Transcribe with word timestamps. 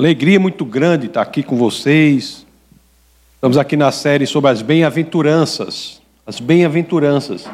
Alegria 0.00 0.40
muito 0.40 0.64
grande 0.64 1.08
estar 1.08 1.20
aqui 1.20 1.42
com 1.42 1.58
vocês. 1.58 2.46
Estamos 3.34 3.58
aqui 3.58 3.76
na 3.76 3.92
série 3.92 4.26
sobre 4.26 4.50
as 4.50 4.62
bem-aventuranças. 4.62 6.00
As 6.26 6.40
bem-aventuranças. 6.40 7.46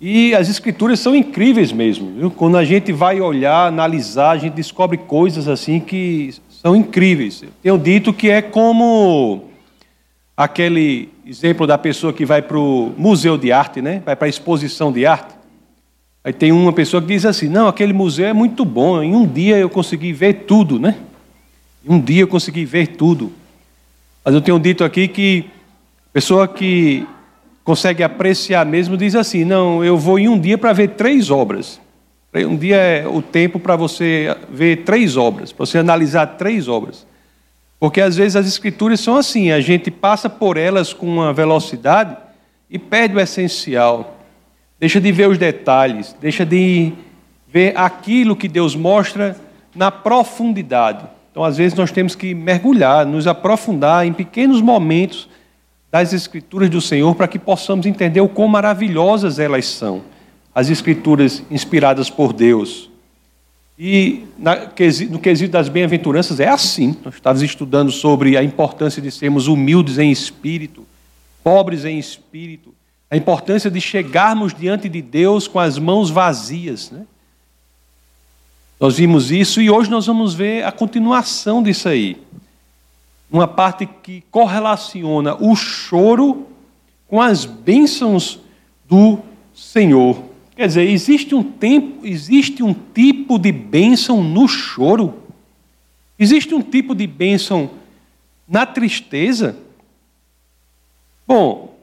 E 0.00 0.34
as 0.34 0.48
escrituras 0.48 0.98
são 0.98 1.14
incríveis 1.14 1.70
mesmo. 1.70 2.18
Viu? 2.18 2.32
Quando 2.32 2.56
a 2.56 2.64
gente 2.64 2.90
vai 2.90 3.20
olhar, 3.20 3.68
analisar, 3.68 4.30
a 4.30 4.38
gente 4.38 4.54
descobre 4.54 4.98
coisas 4.98 5.46
assim 5.46 5.78
que 5.78 6.34
são 6.50 6.74
incríveis. 6.74 7.44
Eu 7.44 7.50
tenho 7.62 7.78
dito 7.78 8.12
que 8.12 8.28
é 8.28 8.42
como 8.42 9.44
aquele 10.36 11.10
exemplo 11.24 11.64
da 11.64 11.78
pessoa 11.78 12.12
que 12.12 12.26
vai 12.26 12.42
para 12.42 12.58
o 12.58 12.92
museu 12.98 13.38
de 13.38 13.52
arte, 13.52 13.80
né? 13.80 14.02
vai 14.04 14.16
para 14.16 14.26
a 14.26 14.28
exposição 14.28 14.90
de 14.90 15.06
arte. 15.06 15.36
Aí 16.24 16.32
tem 16.32 16.50
uma 16.50 16.72
pessoa 16.72 17.00
que 17.00 17.06
diz 17.06 17.24
assim: 17.24 17.48
não, 17.48 17.68
aquele 17.68 17.92
museu 17.92 18.26
é 18.26 18.32
muito 18.32 18.64
bom, 18.64 19.00
em 19.00 19.14
um 19.14 19.24
dia 19.24 19.56
eu 19.58 19.70
consegui 19.70 20.12
ver 20.12 20.44
tudo, 20.44 20.76
né? 20.80 20.96
Um 21.86 22.00
dia 22.00 22.22
eu 22.22 22.28
consegui 22.28 22.64
ver 22.64 22.88
tudo. 22.88 23.32
Mas 24.24 24.34
eu 24.34 24.40
tenho 24.40 24.58
dito 24.58 24.82
aqui 24.82 25.06
que 25.06 25.44
pessoa 26.12 26.48
que 26.48 27.06
consegue 27.62 28.02
apreciar 28.02 28.66
mesmo 28.66 28.96
diz 28.96 29.14
assim: 29.14 29.44
não, 29.44 29.84
eu 29.84 29.96
vou 29.96 30.18
em 30.18 30.28
um 30.28 30.38
dia 30.38 30.58
para 30.58 30.72
ver 30.72 30.90
três 30.90 31.30
obras. 31.30 31.80
Um 32.34 32.56
dia 32.56 32.76
é 32.76 33.08
o 33.08 33.22
tempo 33.22 33.58
para 33.58 33.76
você 33.76 34.36
ver 34.50 34.84
três 34.84 35.16
obras, 35.16 35.52
para 35.52 35.64
você 35.64 35.78
analisar 35.78 36.26
três 36.36 36.68
obras. 36.68 37.06
Porque 37.78 38.00
às 38.00 38.16
vezes 38.16 38.36
as 38.36 38.46
escrituras 38.46 39.00
são 39.00 39.16
assim, 39.16 39.50
a 39.50 39.60
gente 39.60 39.90
passa 39.90 40.28
por 40.28 40.56
elas 40.56 40.92
com 40.92 41.06
uma 41.06 41.32
velocidade 41.32 42.16
e 42.70 42.78
perde 42.78 43.16
o 43.16 43.20
essencial. 43.20 44.18
Deixa 44.78 45.00
de 45.00 45.10
ver 45.12 45.28
os 45.28 45.38
detalhes, 45.38 46.14
deixa 46.20 46.44
de 46.44 46.92
ver 47.48 47.72
aquilo 47.76 48.36
que 48.36 48.48
Deus 48.48 48.74
mostra 48.74 49.36
na 49.74 49.90
profundidade. 49.90 51.15
Então, 51.36 51.44
às 51.44 51.58
vezes, 51.58 51.76
nós 51.76 51.92
temos 51.92 52.14
que 52.14 52.34
mergulhar, 52.34 53.04
nos 53.04 53.26
aprofundar 53.26 54.06
em 54.06 54.12
pequenos 54.14 54.62
momentos 54.62 55.28
das 55.92 56.14
Escrituras 56.14 56.70
do 56.70 56.80
Senhor 56.80 57.14
para 57.14 57.28
que 57.28 57.38
possamos 57.38 57.84
entender 57.84 58.22
o 58.22 58.28
quão 58.28 58.48
maravilhosas 58.48 59.38
elas 59.38 59.66
são, 59.66 60.00
as 60.54 60.70
Escrituras 60.70 61.42
inspiradas 61.50 62.08
por 62.08 62.32
Deus. 62.32 62.88
E 63.78 64.24
no 65.10 65.18
quesito 65.18 65.52
das 65.52 65.68
bem-aventuranças 65.68 66.40
é 66.40 66.48
assim. 66.48 66.96
Nós 67.04 67.16
estávamos 67.16 67.42
estudando 67.42 67.92
sobre 67.92 68.38
a 68.38 68.42
importância 68.42 69.02
de 69.02 69.10
sermos 69.10 69.46
humildes 69.46 69.98
em 69.98 70.10
espírito, 70.10 70.86
pobres 71.44 71.84
em 71.84 71.98
espírito, 71.98 72.72
a 73.10 73.16
importância 73.18 73.70
de 73.70 73.78
chegarmos 73.78 74.54
diante 74.54 74.88
de 74.88 75.02
Deus 75.02 75.46
com 75.46 75.60
as 75.60 75.78
mãos 75.78 76.08
vazias. 76.08 76.90
Né? 76.90 77.02
Nós 78.78 78.98
vimos 78.98 79.30
isso 79.30 79.60
e 79.60 79.70
hoje 79.70 79.90
nós 79.90 80.06
vamos 80.06 80.34
ver 80.34 80.64
a 80.64 80.70
continuação 80.70 81.62
disso 81.62 81.88
aí. 81.88 82.18
Uma 83.30 83.48
parte 83.48 83.86
que 83.86 84.22
correlaciona 84.30 85.34
o 85.34 85.56
choro 85.56 86.46
com 87.08 87.20
as 87.20 87.44
bênçãos 87.46 88.38
do 88.86 89.18
Senhor. 89.54 90.22
Quer 90.54 90.66
dizer, 90.66 90.90
existe 90.90 91.34
um 91.34 91.42
tempo, 91.42 92.06
existe 92.06 92.62
um 92.62 92.74
tipo 92.74 93.38
de 93.38 93.50
bênção 93.50 94.22
no 94.22 94.46
choro. 94.46 95.22
Existe 96.18 96.54
um 96.54 96.62
tipo 96.62 96.94
de 96.94 97.06
bênção 97.06 97.70
na 98.46 98.66
tristeza. 98.66 99.56
Bom, 101.26 101.75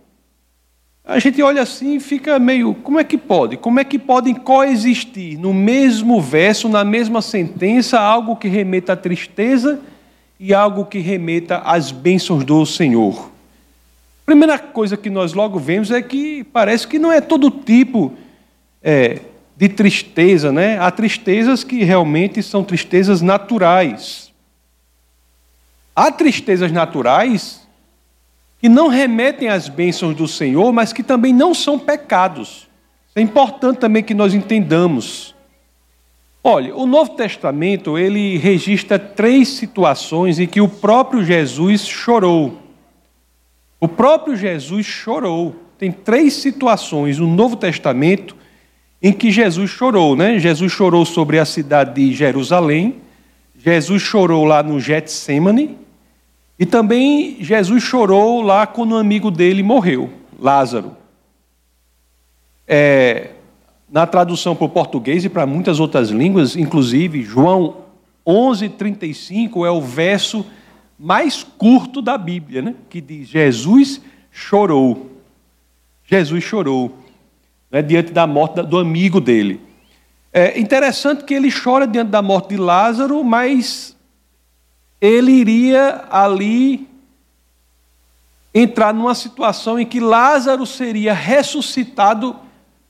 a 1.06 1.20
gente 1.20 1.42
olha 1.42 1.62
assim 1.62 1.98
e 1.98 2.00
fica 2.00 2.40
meio, 2.40 2.74
como 2.76 2.98
é 2.98 3.04
que 3.04 3.18
pode? 3.18 3.58
Como 3.58 3.78
é 3.78 3.84
que 3.84 4.00
podem 4.00 4.34
coexistir 4.34 5.38
no 5.38 5.54
mesmo 5.54 6.22
verso, 6.22 6.70
na 6.70 6.86
mesma 6.86 7.22
sentença, 7.22 8.00
algo 8.00 8.38
que 8.38 8.48
remeta 8.48 8.94
à 8.94 8.96
tristeza 8.96 9.82
e 10.40 10.54
algo 10.54 10.86
que 10.86 11.00
remeta 11.00 11.58
às 11.58 11.92
bênçãos 11.92 12.46
do 12.46 12.66
Senhor? 12.66 13.32
Primeira 14.26 14.58
coisa 14.58 14.96
que 14.96 15.10
nós 15.10 15.34
logo 15.34 15.60
vemos 15.60 15.92
é 15.92 16.02
que 16.02 16.46
parece 16.46 16.88
que 16.88 16.98
não 16.98 17.12
é 17.12 17.20
todo 17.20 17.52
tipo 17.52 18.14
é, 18.82 19.20
de 19.58 19.68
tristeza, 19.68 20.54
né? 20.54 20.80
Há 20.80 20.90
tristezas 20.90 21.66
que 21.66 21.84
realmente 21.84 22.42
são 22.42 22.64
tristezas 22.64 23.22
naturais. 23.22 24.32
Há 25.94 26.10
tristezas 26.10 26.72
naturais 26.72 27.63
que 28.64 28.70
não 28.70 28.88
remetem 28.88 29.50
às 29.50 29.68
bênçãos 29.68 30.16
do 30.16 30.26
Senhor, 30.26 30.72
mas 30.72 30.94
que 30.94 31.04
também 31.04 31.34
não 31.34 31.54
são 31.54 31.78
pecados. 31.78 32.70
É 33.14 33.20
importante 33.20 33.76
também 33.80 34.02
que 34.02 34.14
nós 34.14 34.34
entendamos. 34.34 35.36
Olha, 36.42 36.74
o 36.74 36.86
Novo 36.86 37.10
Testamento, 37.10 37.98
ele 37.98 38.38
registra 38.38 38.98
três 38.98 39.50
situações 39.50 40.40
em 40.40 40.48
que 40.48 40.62
o 40.62 40.70
próprio 40.70 41.26
Jesus 41.26 41.86
chorou. 41.86 42.58
O 43.82 43.88
próprio 43.90 44.34
Jesus 44.34 44.86
chorou. 44.86 45.54
Tem 45.78 45.92
três 45.92 46.36
situações 46.36 47.20
no 47.20 47.28
Novo 47.28 47.58
Testamento 47.58 48.34
em 49.02 49.12
que 49.12 49.30
Jesus 49.30 49.72
chorou, 49.72 50.16
né? 50.16 50.40
Jesus 50.40 50.72
chorou 50.72 51.06
sobre 51.06 51.38
a 51.38 51.44
cidade 51.44 51.96
de 51.96 52.14
Jerusalém, 52.14 53.02
Jesus 53.58 54.02
chorou 54.02 54.46
lá 54.46 54.64
no 54.64 54.80
Getsemane, 54.80 55.83
e 56.58 56.66
também 56.66 57.38
Jesus 57.40 57.84
chorou 57.84 58.42
lá 58.42 58.68
quando 58.68 58.94
um 58.94 58.98
amigo 58.98 59.32
dele 59.32 59.64
morreu, 59.64 60.10
Lázaro. 60.40 60.96
É, 62.68 63.32
na 63.92 64.06
tradução 64.06 64.56
para 64.56 64.66
o 64.66 64.70
português 64.70 65.26
e 65.26 65.30
para 65.30 65.46
muitas 65.46 65.80
outras 65.80 66.10
línguas, 66.10 66.56
inclusive 66.56 67.24
João 67.24 67.78
11:35 68.26 69.66
é 69.66 69.72
o 69.72 69.82
verso 69.82 70.46
mais 70.98 71.44
curto 71.44 72.02
da 72.02 72.18
Bíblia, 72.18 72.62
né? 72.62 72.76
que 72.90 73.02
diz: 73.02 73.28
Jesus 73.28 74.02
chorou. 74.32 75.12
Jesus 76.06 76.44
chorou 76.44 76.98
né? 77.72 77.82
diante 77.82 78.12
da 78.12 78.26
morte 78.26 78.62
do 78.62 78.78
amigo 78.78 79.20
dele. 79.20 79.60
É 80.32 80.60
interessante 80.60 81.24
que 81.24 81.34
ele 81.34 81.52
chora 81.52 81.86
diante 81.86 82.10
da 82.10 82.22
morte 82.22 82.50
de 82.50 82.58
Lázaro, 82.58 83.24
mas 83.24 83.96
ele 85.04 85.34
iria 85.34 86.06
ali 86.10 86.88
entrar 88.56 88.94
numa 88.94 89.14
situação 89.14 89.78
em 89.78 89.86
que 89.86 90.00
Lázaro 90.00 90.66
seria 90.66 91.14
ressuscitado 91.14 92.38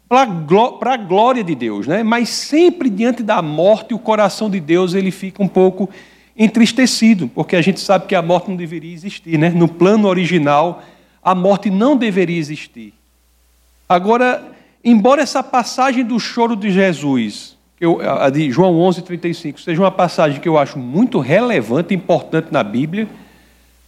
para 0.07 0.93
a 0.93 0.97
glória 0.97 1.43
de 1.43 1.55
Deus, 1.55 1.87
né? 1.87 2.03
Mas 2.03 2.29
sempre 2.29 2.87
diante 2.87 3.23
da 3.23 3.41
morte, 3.41 3.95
o 3.95 3.99
coração 3.99 4.47
de 4.47 4.59
Deus 4.59 4.93
ele 4.93 5.09
fica 5.09 5.41
um 5.41 5.47
pouco 5.47 5.89
entristecido, 6.37 7.27
porque 7.27 7.55
a 7.55 7.61
gente 7.63 7.79
sabe 7.79 8.05
que 8.05 8.13
a 8.13 8.21
morte 8.21 8.47
não 8.47 8.55
deveria 8.55 8.93
existir, 8.93 9.39
né? 9.39 9.49
No 9.49 9.67
plano 9.67 10.07
original, 10.07 10.83
a 11.23 11.33
morte 11.33 11.71
não 11.71 11.97
deveria 11.97 12.37
existir. 12.37 12.93
Agora, 13.89 14.51
embora 14.83 15.23
essa 15.23 15.41
passagem 15.41 16.05
do 16.05 16.19
choro 16.19 16.55
de 16.55 16.71
Jesus 16.71 17.52
eu, 17.83 17.99
a 18.01 18.29
de 18.29 18.49
João 18.49 18.79
11, 18.79 19.01
35, 19.01 19.59
seja 19.59 19.81
uma 19.81 19.91
passagem 19.91 20.39
que 20.39 20.47
eu 20.47 20.57
acho 20.57 20.79
muito 20.79 21.19
relevante, 21.19 21.93
importante 21.93 22.47
na 22.51 22.63
Bíblia, 22.63 23.07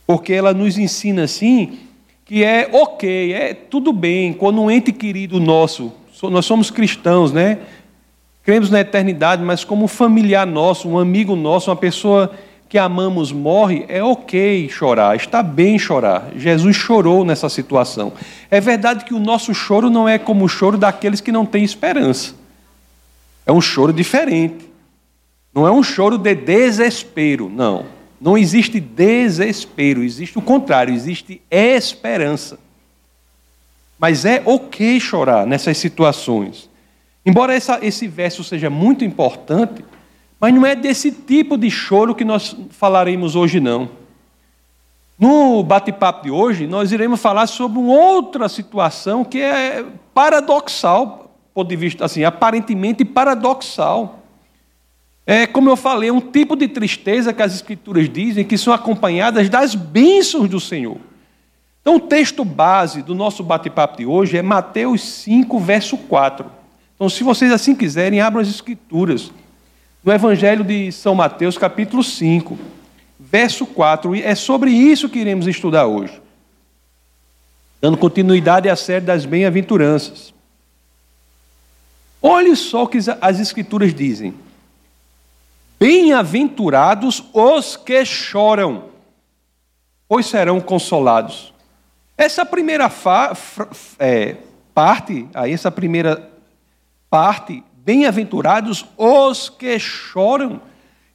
porque 0.05 0.33
ela 0.33 0.53
nos 0.53 0.77
ensina 0.77 1.23
assim 1.23 1.79
que 2.25 2.43
é 2.43 2.67
ok, 2.71 3.33
é 3.33 3.53
tudo 3.53 3.93
bem, 3.93 4.33
quando 4.33 4.59
um 4.61 4.69
ente 4.69 4.91
querido 4.91 5.39
nosso, 5.39 5.93
nós 6.23 6.45
somos 6.45 6.71
cristãos, 6.71 7.31
né? 7.31 7.59
Cremos 8.43 8.69
na 8.69 8.79
eternidade, 8.79 9.43
mas 9.43 9.63
como 9.63 9.85
um 9.85 9.87
familiar 9.87 10.45
nosso, 10.45 10.89
um 10.89 10.97
amigo 10.97 11.35
nosso, 11.35 11.69
uma 11.69 11.75
pessoa 11.75 12.31
que 12.67 12.79
amamos 12.79 13.31
morre, 13.31 13.85
é 13.87 14.03
ok 14.03 14.67
chorar, 14.69 15.15
está 15.15 15.43
bem 15.43 15.77
chorar. 15.77 16.31
Jesus 16.35 16.75
chorou 16.75 17.23
nessa 17.23 17.47
situação. 17.47 18.11
É 18.49 18.59
verdade 18.59 19.05
que 19.05 19.13
o 19.13 19.19
nosso 19.19 19.53
choro 19.53 19.89
não 19.89 20.09
é 20.09 20.17
como 20.17 20.45
o 20.45 20.49
choro 20.49 20.77
daqueles 20.77 21.21
que 21.21 21.31
não 21.31 21.45
têm 21.45 21.63
esperança. 21.63 22.33
É 23.45 23.51
um 23.51 23.61
choro 23.61 23.93
diferente. 23.93 24.69
Não 25.53 25.67
é 25.67 25.71
um 25.71 25.83
choro 25.83 26.17
de 26.17 26.35
desespero, 26.35 27.49
não. 27.49 27.85
Não 28.19 28.37
existe 28.37 28.79
desespero, 28.79 30.03
existe 30.03 30.37
o 30.37 30.41
contrário, 30.41 30.93
existe 30.93 31.41
esperança. 31.49 32.59
Mas 33.99 34.25
é 34.25 34.41
ok 34.45 34.99
chorar 34.99 35.45
nessas 35.45 35.77
situações. 35.77 36.69
Embora 37.25 37.53
essa, 37.53 37.79
esse 37.81 38.07
verso 38.07 38.43
seja 38.43 38.69
muito 38.69 39.05
importante, 39.05 39.83
mas 40.39 40.53
não 40.53 40.65
é 40.65 40.75
desse 40.75 41.11
tipo 41.11 41.57
de 41.57 41.71
choro 41.71 42.13
que 42.13 42.25
nós 42.25 42.55
falaremos 42.71 43.35
hoje, 43.35 43.59
não. 43.59 43.89
No 45.17 45.63
bate-papo 45.63 46.25
de 46.25 46.31
hoje, 46.31 46.67
nós 46.67 46.91
iremos 46.91 47.21
falar 47.21 47.47
sobre 47.47 47.79
uma 47.79 47.93
outra 47.93 48.49
situação 48.49 49.23
que 49.23 49.39
é 49.39 49.85
paradoxal 50.13 51.24
ponto 51.55 51.69
de 51.69 51.75
vista 51.77 52.03
assim, 52.03 52.25
aparentemente 52.25 53.05
paradoxal. 53.05 54.19
É, 55.25 55.47
como 55.47 55.69
eu 55.69 55.77
falei, 55.77 56.11
um 56.11 56.19
tipo 56.19 56.53
de 56.53 56.67
tristeza 56.67 57.33
que 57.33 57.41
as 57.41 57.55
Escrituras 57.55 58.09
dizem 58.09 58.43
que 58.43 58.57
são 58.57 58.73
acompanhadas 58.73 59.47
das 59.47 59.73
bênçãos 59.73 60.49
do 60.49 60.59
Senhor. 60.59 60.97
Então, 61.81 61.95
o 61.95 61.99
texto 61.99 62.43
base 62.43 63.01
do 63.01 63.15
nosso 63.15 63.41
bate-papo 63.41 63.97
de 63.97 64.05
hoje 64.05 64.37
é 64.37 64.41
Mateus 64.41 65.01
5, 65.01 65.57
verso 65.59 65.97
4. 65.97 66.45
Então, 66.93 67.07
se 67.07 67.23
vocês 67.23 67.51
assim 67.51 67.73
quiserem, 67.73 68.19
abram 68.19 68.41
as 68.41 68.49
Escrituras. 68.49 69.31
no 70.03 70.11
Evangelho 70.11 70.63
de 70.63 70.91
São 70.91 71.15
Mateus, 71.15 71.57
capítulo 71.57 72.03
5, 72.03 72.57
verso 73.17 73.65
4. 73.65 74.13
E 74.15 74.21
é 74.21 74.35
sobre 74.35 74.71
isso 74.71 75.07
que 75.07 75.19
iremos 75.19 75.47
estudar 75.47 75.87
hoje. 75.87 76.21
Dando 77.81 77.97
continuidade 77.97 78.69
à 78.69 78.75
série 78.75 79.05
das 79.05 79.25
bem-aventuranças. 79.25 80.34
Olhe 82.27 82.55
só 82.55 82.85
o 82.85 82.87
que 82.87 82.97
as 83.21 83.39
Escrituras 83.39 83.93
dizem. 83.93 84.33
Bem-aventurados 85.79 87.23
os 87.31 87.77
que 87.77 88.03
choram, 88.03 88.85
pois 90.07 90.25
serão 90.25 90.59
consolados. 90.59 91.53
Essa 92.17 92.43
primeira 92.43 92.91
é, 93.99 94.37
parte, 94.73 95.27
aí 95.35 95.53
essa 95.53 95.69
primeira 95.69 96.27
parte, 97.11 97.63
bem-aventurados 97.75 98.87
os 98.97 99.47
que 99.47 99.77
choram. 99.77 100.59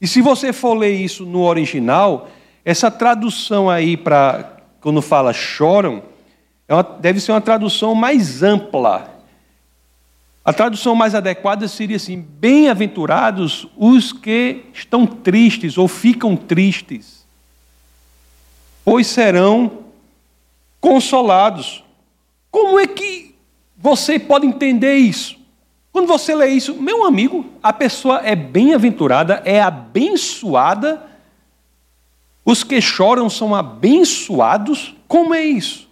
E 0.01 0.07
se 0.07 0.23
você 0.23 0.53
for 0.53 0.75
ler 0.75 0.95
isso 0.95 1.27
no 1.27 1.41
original, 1.41 2.29
essa 2.65 2.89
tradução 2.89 3.69
aí 3.69 3.97
para 3.97 4.59
quando 4.81 5.03
fala 5.03 5.33
choram, 5.33 6.05
é 6.69 6.75
deve 7.01 7.19
ser 7.19 7.33
uma 7.33 7.41
tradução 7.41 7.97
mais 7.97 8.45
ampla. 8.45 9.20
A 10.45 10.53
tradução 10.53 10.95
mais 10.95 11.15
adequada 11.15 11.69
seria 11.69 11.97
assim: 11.97 12.21
bem-aventurados 12.21 13.67
os 13.77 14.13
que 14.13 14.65
estão 14.73 15.07
tristes 15.07 15.77
ou 15.77 15.87
ficam 15.87 16.37
tristes, 16.37 17.27
pois 18.85 19.07
serão 19.07 19.85
consolados. 20.81 21.85
Como 22.51 22.79
é 22.79 22.87
que 22.87 23.35
você 23.77 24.19
pode 24.19 24.47
entender 24.47 24.97
isso? 24.97 25.39
Quando 25.93 26.07
você 26.07 26.35
lê 26.35 26.49
isso, 26.49 26.75
meu 26.75 27.05
amigo, 27.05 27.45
a 27.63 27.73
pessoa 27.73 28.21
é 28.25 28.35
bem-aventurada, 28.35 29.43
é 29.45 29.61
abençoada. 29.61 31.07
Os 32.45 32.65
que 32.65 32.81
choram 32.81 33.29
são 33.29 33.55
abençoados. 33.55 34.95
Como 35.07 35.35
é 35.35 35.43
isso? 35.43 35.90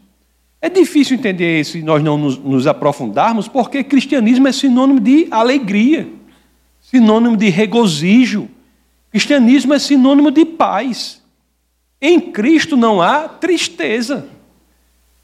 É 0.60 0.68
difícil 0.68 1.16
entender 1.16 1.60
isso 1.60 1.72
se 1.72 1.82
nós 1.82 2.02
não 2.02 2.18
nos, 2.18 2.36
nos, 2.36 2.66
aprofundarmos, 2.66 3.46
porque 3.46 3.84
cristianismo 3.84 4.48
é 4.48 4.52
sinônimo 4.52 4.98
de 4.98 5.28
alegria, 5.30 6.08
sinônimo 6.80 7.36
de 7.36 7.48
regozijo. 7.48 8.48
Cristianismo 9.10 9.72
é 9.72 9.78
sinônimo 9.78 10.30
de 10.30 10.44
paz. 10.44 11.22
Em 12.00 12.20
Cristo 12.20 12.76
não 12.76 13.00
há 13.00 13.28
tristeza. 13.28 14.28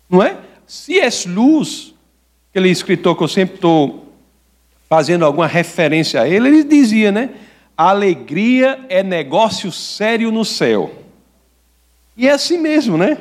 Não 0.08 0.22
é? 0.22 0.36
C.S. 0.66 1.28
Lewis, 1.28 1.94
aquele 2.50 2.70
escritor 2.70 3.16
que 3.16 3.24
eu 3.24 3.28
sempre 3.28 3.56
estou 3.56 4.12
fazendo 4.88 5.24
alguma 5.24 5.46
referência 5.46 6.20
a 6.20 6.28
ele, 6.28 6.48
ele 6.48 6.64
dizia, 6.64 7.10
né? 7.10 7.30
Alegria 7.76 8.78
é 8.88 9.02
negócio 9.02 9.72
sério 9.72 10.30
no 10.30 10.44
céu. 10.44 10.94
E 12.16 12.28
é 12.28 12.30
assim 12.30 12.58
mesmo, 12.58 12.96
né? 12.96 13.18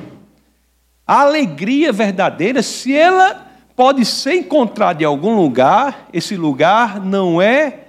A 1.05 1.21
alegria 1.21 1.91
verdadeira, 1.91 2.63
se 2.63 2.95
ela 2.95 3.47
pode 3.75 4.05
ser 4.05 4.35
encontrada 4.35 5.03
em 5.03 5.05
algum 5.05 5.35
lugar, 5.35 6.07
esse 6.13 6.35
lugar 6.35 6.99
não 6.99 7.41
é 7.41 7.79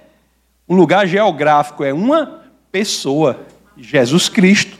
um 0.67 0.75
lugar 0.75 1.07
geográfico, 1.07 1.83
é 1.83 1.93
uma 1.93 2.41
pessoa, 2.71 3.45
Jesus 3.77 4.27
Cristo. 4.27 4.77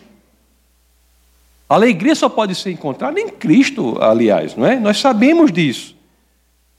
A 1.70 1.76
alegria 1.76 2.14
só 2.14 2.28
pode 2.28 2.54
ser 2.56 2.72
encontrada 2.72 3.20
em 3.20 3.30
Cristo, 3.30 3.98
aliás, 4.02 4.56
não 4.56 4.66
é? 4.66 4.80
Nós 4.80 5.00
sabemos 5.00 5.52
disso. 5.52 5.96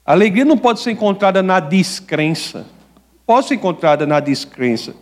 A 0.05 0.13
alegria 0.13 0.45
não 0.45 0.59
pode 0.59 0.81
ser 0.81 0.93
encontrada 0.93 1.43
na 1.43 1.59
descrença. 1.59 2.67
Pode 3.27 3.49
ser 3.49 3.55
encontrada 3.55 4.07
na 4.07 4.21
descrença. 4.21 4.95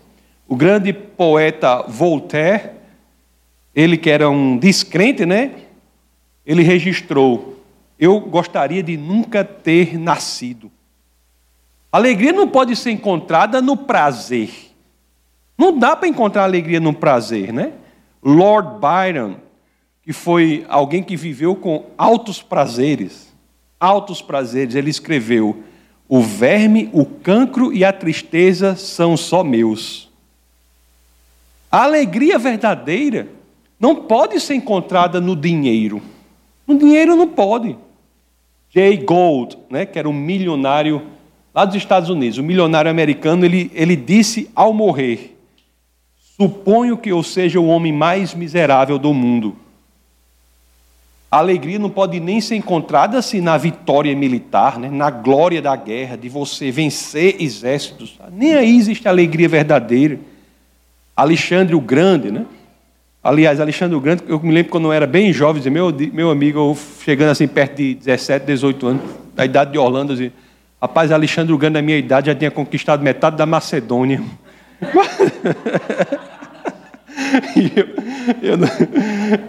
O 0.48 0.56
grande 0.56 0.92
poeta 0.92 1.82
Voltaire, 1.82 2.70
ele 3.74 3.98
que 3.98 4.08
era 4.08 4.30
um 4.30 4.56
descrente, 4.56 5.26
né? 5.26 5.50
Ele 6.46 6.62
registrou: 6.62 7.62
Eu 7.98 8.20
gostaria 8.20 8.82
de 8.82 8.96
nunca 8.96 9.44
ter 9.44 9.98
nascido. 9.98 10.70
Alegria 11.90 12.32
não 12.32 12.48
pode 12.48 12.74
ser 12.74 12.90
encontrada 12.90 13.62
no 13.62 13.76
prazer. 13.76 14.50
Não 15.56 15.78
dá 15.78 15.94
para 15.94 16.08
encontrar 16.08 16.42
alegria 16.42 16.80
no 16.80 16.92
prazer, 16.92 17.52
né? 17.52 17.72
Lord 18.22 18.80
Byron, 18.80 19.36
que 20.02 20.12
foi 20.12 20.66
alguém 20.68 21.02
que 21.02 21.16
viveu 21.16 21.54
com 21.54 21.86
altos 21.96 22.42
prazeres, 22.42 23.32
altos 23.78 24.20
prazeres, 24.20 24.74
ele 24.74 24.90
escreveu: 24.90 25.62
O 26.08 26.20
verme, 26.20 26.90
o 26.92 27.06
cancro 27.06 27.72
e 27.72 27.84
a 27.84 27.92
tristeza 27.92 28.74
são 28.76 29.16
só 29.16 29.44
meus. 29.44 30.10
A 31.70 31.84
alegria 31.84 32.38
verdadeira 32.38 33.28
não 33.78 33.96
pode 33.96 34.40
ser 34.40 34.54
encontrada 34.54 35.20
no 35.20 35.34
dinheiro. 35.36 36.02
No 36.66 36.78
dinheiro 36.78 37.16
não 37.16 37.28
pode. 37.28 37.76
Jay 38.70 38.96
Gold, 38.96 39.56
né, 39.70 39.86
que 39.86 39.98
era 39.98 40.08
um 40.08 40.12
milionário 40.12 41.02
lá 41.54 41.64
dos 41.64 41.76
Estados 41.76 42.10
Unidos, 42.10 42.38
um 42.38 42.42
milionário 42.42 42.90
americano, 42.90 43.44
ele, 43.44 43.70
ele 43.74 43.94
disse 43.94 44.50
ao 44.54 44.72
morrer: 44.72 45.38
Suponho 46.36 46.96
que 46.96 47.10
eu 47.10 47.22
seja 47.22 47.60
o 47.60 47.66
homem 47.66 47.92
mais 47.92 48.34
miserável 48.34 48.98
do 48.98 49.14
mundo. 49.14 49.56
A 51.30 51.38
alegria 51.38 51.78
não 51.80 51.90
pode 51.90 52.20
nem 52.20 52.40
ser 52.40 52.54
encontrada 52.54 53.18
assim 53.18 53.40
na 53.40 53.56
vitória 53.56 54.14
militar, 54.14 54.78
né? 54.78 54.88
na 54.88 55.10
glória 55.10 55.60
da 55.60 55.74
guerra, 55.74 56.16
de 56.16 56.28
você 56.28 56.70
vencer 56.70 57.36
exércitos. 57.40 58.18
Nem 58.32 58.54
aí 58.54 58.76
existe 58.76 59.08
alegria 59.08 59.48
verdadeira. 59.48 60.18
Alexandre 61.16 61.74
o 61.74 61.80
Grande, 61.80 62.30
né? 62.30 62.46
Aliás, 63.24 63.58
Alexandre 63.58 63.96
o 63.96 64.00
Grande, 64.00 64.22
eu 64.28 64.38
me 64.38 64.52
lembro 64.52 64.70
quando 64.70 64.88
eu 64.88 64.92
era 64.92 65.06
bem 65.06 65.32
jovem, 65.32 65.54
dizia, 65.54 65.72
meu, 65.72 65.90
meu 66.12 66.30
amigo, 66.30 66.58
eu 66.58 66.76
chegando 67.02 67.30
assim 67.30 67.48
perto 67.48 67.76
de 67.76 67.94
17, 67.94 68.44
18 68.44 68.86
anos, 68.86 69.02
da 69.34 69.46
idade 69.46 69.72
de 69.72 69.78
Orlando, 69.78 70.12
dizia, 70.12 70.30
rapaz, 70.78 71.10
Alexandre 71.10 71.50
o 71.54 71.56
Grande, 71.56 71.72
na 71.72 71.82
minha 71.82 71.96
idade, 71.96 72.26
já 72.26 72.34
tinha 72.34 72.50
conquistado 72.50 73.02
metade 73.02 73.36
da 73.36 73.46
Macedônia. 73.46 74.22
eu, 77.74 77.86
eu, 78.42 78.58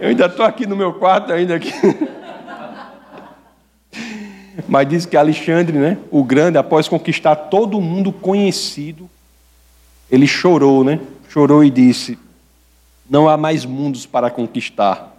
eu 0.00 0.08
ainda 0.08 0.24
estou 0.24 0.46
aqui 0.46 0.66
no 0.66 0.74
meu 0.74 0.94
quarto, 0.94 1.30
ainda 1.30 1.56
aqui. 1.56 1.70
Mas 4.66 4.88
diz 4.88 5.04
que 5.04 5.18
Alexandre, 5.18 5.76
né, 5.76 5.98
o 6.10 6.24
grande, 6.24 6.56
após 6.56 6.88
conquistar 6.88 7.36
todo 7.36 7.78
mundo 7.78 8.10
conhecido, 8.10 9.06
ele 10.10 10.26
chorou, 10.26 10.82
né? 10.82 10.98
Chorou 11.28 11.62
e 11.62 11.68
disse: 11.68 12.18
Não 13.08 13.28
há 13.28 13.36
mais 13.36 13.64
mundos 13.64 14.06
para 14.06 14.30
conquistar. 14.30 15.16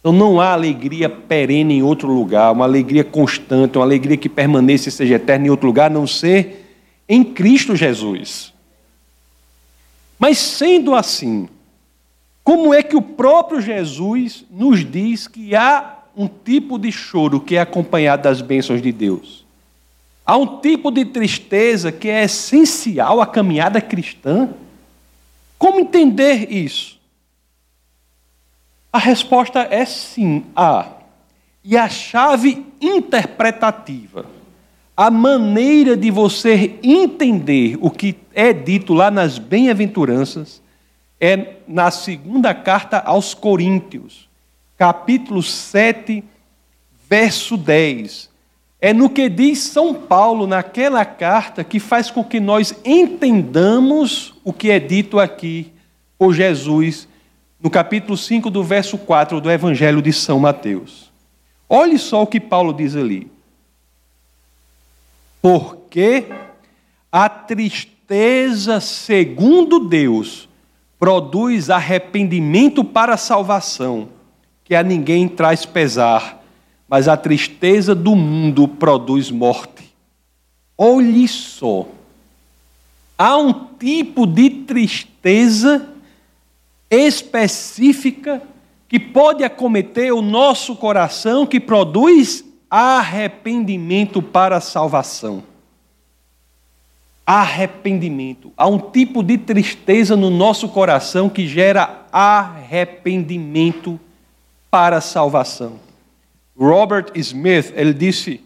Então 0.00 0.12
não 0.12 0.40
há 0.40 0.52
alegria 0.52 1.08
perene 1.08 1.74
em 1.74 1.82
outro 1.82 2.08
lugar, 2.08 2.52
uma 2.52 2.64
alegria 2.64 3.04
constante, 3.04 3.76
uma 3.76 3.84
alegria 3.84 4.16
que 4.16 4.28
permaneça 4.28 4.88
e 4.88 4.92
seja 4.92 5.16
eterna 5.16 5.46
em 5.46 5.50
outro 5.50 5.66
lugar, 5.66 5.90
a 5.90 5.94
não 5.94 6.06
ser 6.06 6.78
em 7.08 7.22
Cristo 7.22 7.76
Jesus. 7.76 8.52
Mas 10.18 10.38
sendo 10.38 10.94
assim, 10.94 11.48
como 12.42 12.72
é 12.72 12.82
que 12.82 12.96
o 12.96 13.02
próprio 13.02 13.60
Jesus 13.60 14.44
nos 14.50 14.84
diz 14.84 15.28
que 15.28 15.54
há 15.54 15.98
um 16.16 16.26
tipo 16.26 16.78
de 16.78 16.90
choro 16.90 17.40
que 17.40 17.56
é 17.56 17.60
acompanhado 17.60 18.22
das 18.22 18.40
bênçãos 18.40 18.80
de 18.80 18.92
Deus? 18.92 19.44
Há 20.24 20.36
um 20.36 20.60
tipo 20.60 20.90
de 20.90 21.04
tristeza 21.04 21.92
que 21.92 22.08
é 22.08 22.24
essencial 22.24 23.20
à 23.20 23.26
caminhada 23.26 23.80
cristã? 23.80 24.48
Como 25.60 25.78
entender 25.78 26.50
isso? 26.50 26.98
A 28.90 28.98
resposta 28.98 29.60
é 29.70 29.84
sim, 29.84 30.46
há. 30.56 30.86
E 31.62 31.76
a 31.76 31.86
chave 31.86 32.64
interpretativa, 32.80 34.24
a 34.96 35.10
maneira 35.10 35.98
de 35.98 36.10
você 36.10 36.78
entender 36.82 37.76
o 37.78 37.90
que 37.90 38.16
é 38.32 38.54
dito 38.54 38.94
lá 38.94 39.10
nas 39.10 39.38
bem-aventuranças, 39.38 40.62
é 41.20 41.56
na 41.68 41.90
segunda 41.90 42.54
carta 42.54 42.98
aos 42.98 43.34
Coríntios, 43.34 44.30
capítulo 44.78 45.42
7, 45.42 46.24
verso 47.06 47.58
10. 47.58 48.29
É 48.80 48.94
no 48.94 49.10
que 49.10 49.28
diz 49.28 49.58
São 49.58 49.92
Paulo 49.92 50.46
naquela 50.46 51.04
carta 51.04 51.62
que 51.62 51.78
faz 51.78 52.10
com 52.10 52.24
que 52.24 52.40
nós 52.40 52.74
entendamos 52.84 54.32
o 54.42 54.52
que 54.52 54.70
é 54.70 54.78
dito 54.78 55.18
aqui 55.18 55.70
por 56.18 56.32
Jesus 56.32 57.06
no 57.60 57.68
capítulo 57.68 58.16
5 58.16 58.48
do 58.48 58.64
verso 58.64 58.96
4 58.96 59.38
do 59.38 59.50
Evangelho 59.50 60.00
de 60.00 60.12
São 60.14 60.40
Mateus. 60.40 61.10
Olhe 61.68 61.98
só 61.98 62.22
o 62.22 62.26
que 62.26 62.40
Paulo 62.40 62.72
diz 62.72 62.96
ali. 62.96 63.30
Porque 65.42 66.26
a 67.12 67.28
tristeza 67.28 68.80
segundo 68.80 69.78
Deus 69.78 70.48
produz 70.98 71.68
arrependimento 71.68 72.82
para 72.82 73.14
a 73.14 73.18
salvação, 73.18 74.08
que 74.64 74.74
a 74.74 74.82
ninguém 74.82 75.28
traz 75.28 75.64
pesar, 75.64 76.39
mas 76.90 77.06
a 77.06 77.16
tristeza 77.16 77.94
do 77.94 78.16
mundo 78.16 78.66
produz 78.66 79.30
morte. 79.30 79.88
Olhe 80.76 81.28
só. 81.28 81.86
há 83.16 83.36
um 83.36 83.52
tipo 83.78 84.26
de 84.26 84.50
tristeza 84.50 85.88
específica 86.90 88.42
que 88.88 88.98
pode 88.98 89.44
acometer 89.44 90.12
o 90.12 90.20
nosso 90.20 90.74
coração 90.74 91.46
que 91.46 91.60
produz 91.60 92.44
arrependimento 92.68 94.20
para 94.20 94.56
a 94.56 94.60
salvação. 94.60 95.44
Arrependimento. 97.24 98.52
Há 98.56 98.66
um 98.66 98.78
tipo 98.78 99.22
de 99.22 99.38
tristeza 99.38 100.16
no 100.16 100.30
nosso 100.30 100.68
coração 100.68 101.28
que 101.28 101.46
gera 101.46 102.04
arrependimento 102.10 104.00
para 104.68 104.96
a 104.96 105.00
salvação. 105.00 105.89
Robert 106.56 107.06
Smith, 107.14 107.72
ele 107.74 107.94
disse 107.94 108.40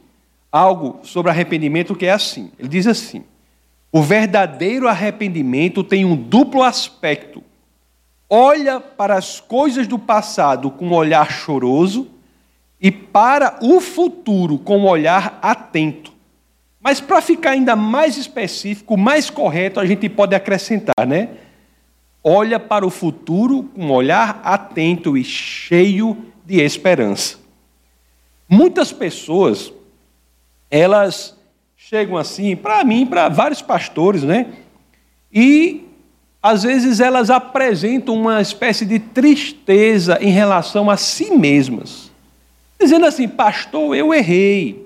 algo 0.50 1.00
sobre 1.02 1.30
arrependimento 1.30 1.94
que 1.94 2.06
é 2.06 2.12
assim. 2.12 2.50
Ele 2.58 2.68
diz 2.68 2.86
assim: 2.86 3.24
o 3.90 4.02
verdadeiro 4.02 4.88
arrependimento 4.88 5.82
tem 5.82 6.04
um 6.04 6.16
duplo 6.16 6.62
aspecto 6.62 7.42
olha 8.28 8.80
para 8.80 9.14
as 9.14 9.38
coisas 9.38 9.86
do 9.86 9.96
passado 9.96 10.68
com 10.70 10.88
um 10.88 10.92
olhar 10.92 11.30
choroso 11.30 12.08
e 12.80 12.90
para 12.90 13.58
o 13.62 13.80
futuro 13.80 14.58
com 14.58 14.78
um 14.78 14.86
olhar 14.86 15.38
atento. 15.40 16.12
Mas 16.80 17.00
para 17.00 17.22
ficar 17.22 17.50
ainda 17.50 17.76
mais 17.76 18.16
específico, 18.16 18.96
mais 18.96 19.30
correto, 19.30 19.78
a 19.78 19.86
gente 19.86 20.08
pode 20.08 20.34
acrescentar, 20.34 21.06
né? 21.06 21.30
Olha 22.22 22.58
para 22.58 22.84
o 22.84 22.90
futuro 22.90 23.62
com 23.74 23.86
um 23.86 23.92
olhar 23.92 24.40
atento 24.44 25.16
e 25.16 25.22
cheio 25.22 26.16
de 26.44 26.60
esperança. 26.60 27.38
Muitas 28.48 28.92
pessoas, 28.92 29.72
elas 30.70 31.36
chegam 31.76 32.16
assim, 32.16 32.56
para 32.56 32.82
mim, 32.84 33.06
para 33.06 33.28
vários 33.28 33.62
pastores, 33.62 34.22
né? 34.22 34.46
E 35.32 35.84
às 36.42 36.62
vezes 36.62 37.00
elas 37.00 37.30
apresentam 37.30 38.14
uma 38.14 38.40
espécie 38.40 38.84
de 38.84 38.98
tristeza 38.98 40.18
em 40.20 40.30
relação 40.30 40.90
a 40.90 40.96
si 40.96 41.30
mesmas, 41.30 42.10
dizendo 42.78 43.06
assim: 43.06 43.26
Pastor, 43.26 43.96
eu 43.96 44.12
errei. 44.12 44.84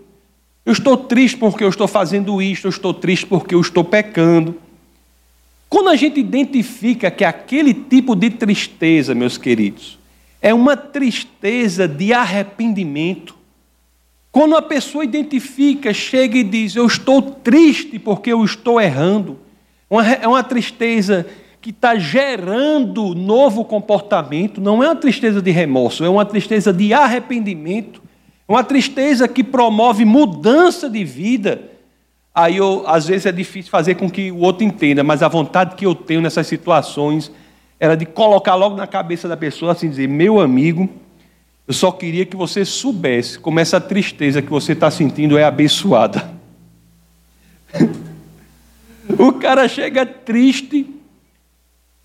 Eu 0.65 0.73
estou 0.73 0.97
triste 0.99 1.37
porque 1.39 1.65
eu 1.65 1.69
estou 1.71 1.89
fazendo 1.89 2.43
isto, 2.43 2.67
eu 2.67 2.71
estou 2.71 2.93
triste 2.93 3.25
porque 3.27 3.55
eu 3.55 3.61
estou 3.61 3.83
pecando. 3.83 4.55
Quando 5.69 5.89
a 5.89 5.97
gente 5.97 6.21
identifica 6.21 7.11
que 7.11 7.25
aquele 7.25 7.73
tipo 7.73 8.15
de 8.15 8.29
tristeza, 8.29 9.15
meus 9.15 9.39
queridos, 9.39 9.99
é 10.43 10.53
uma 10.53 10.77
tristeza 10.77 11.89
de 11.89 12.13
arrependimento, 12.13 13.38
quando 14.31 14.57
a 14.57 14.63
pessoa 14.63 15.05
identifica, 15.05 15.93
chega 15.93 16.39
e 16.39 16.45
diz: 16.45 16.77
Eu 16.77 16.87
estou 16.87 17.23
triste 17.23 17.99
porque 17.99 18.33
eu 18.33 18.45
estou 18.45 18.81
errando, 18.81 19.39
é 20.21 20.29
uma 20.29 20.43
tristeza 20.43 21.27
que 21.61 21.71
está 21.71 21.97
gerando 21.97 23.15
novo 23.15 23.65
comportamento, 23.65 24.61
não 24.61 24.83
é 24.83 24.89
uma 24.89 24.97
tristeza 24.97 25.43
de 25.43 25.51
remorso, 25.51 26.05
é 26.05 26.09
uma 26.09 26.25
tristeza 26.25 26.73
de 26.73 26.93
arrependimento, 26.93 28.01
é 28.49 28.53
uma 28.53 28.63
tristeza 28.63 29.27
que 29.27 29.43
promove 29.43 30.05
mudança 30.05 30.89
de 30.89 31.05
vida. 31.05 31.63
Aí, 32.35 32.57
eu, 32.57 32.85
às 32.87 33.09
vezes, 33.09 33.27
é 33.27 33.33
difícil 33.33 33.71
fazer 33.71 33.97
com 33.97 34.09
que 34.09 34.31
o 34.31 34.39
outro 34.39 34.63
entenda, 34.63 35.03
mas 35.03 35.23
a 35.23 35.29
vontade 35.29 35.75
que 35.75 35.85
eu 35.85 35.95
tenho 35.95 36.21
nessas 36.21 36.47
situações 36.47 37.33
era 37.81 37.97
de 37.97 38.07
colocar 38.07 38.55
logo 38.55 38.77
na 38.77 38.87
cabeça 38.87 39.27
da 39.27 39.37
pessoa 39.37 39.73
assim, 39.73 39.89
dizer: 39.89 40.09
meu 40.09 40.41
amigo, 40.41 40.89
eu 41.69 41.75
só 41.75 41.93
queria 41.93 42.27
que 42.27 42.35
você 42.35 42.65
soubesse 42.65 43.39
como 43.39 43.61
essa 43.61 43.81
tristeza 43.81 44.43
que 44.43 44.51
você 44.51 44.73
está 44.73 44.91
sentindo 44.91 45.39
é 45.39 45.45
abençoada. 45.45 46.29
o 49.17 49.33
cara 49.35 49.69
chega 49.69 50.05
triste 50.05 50.99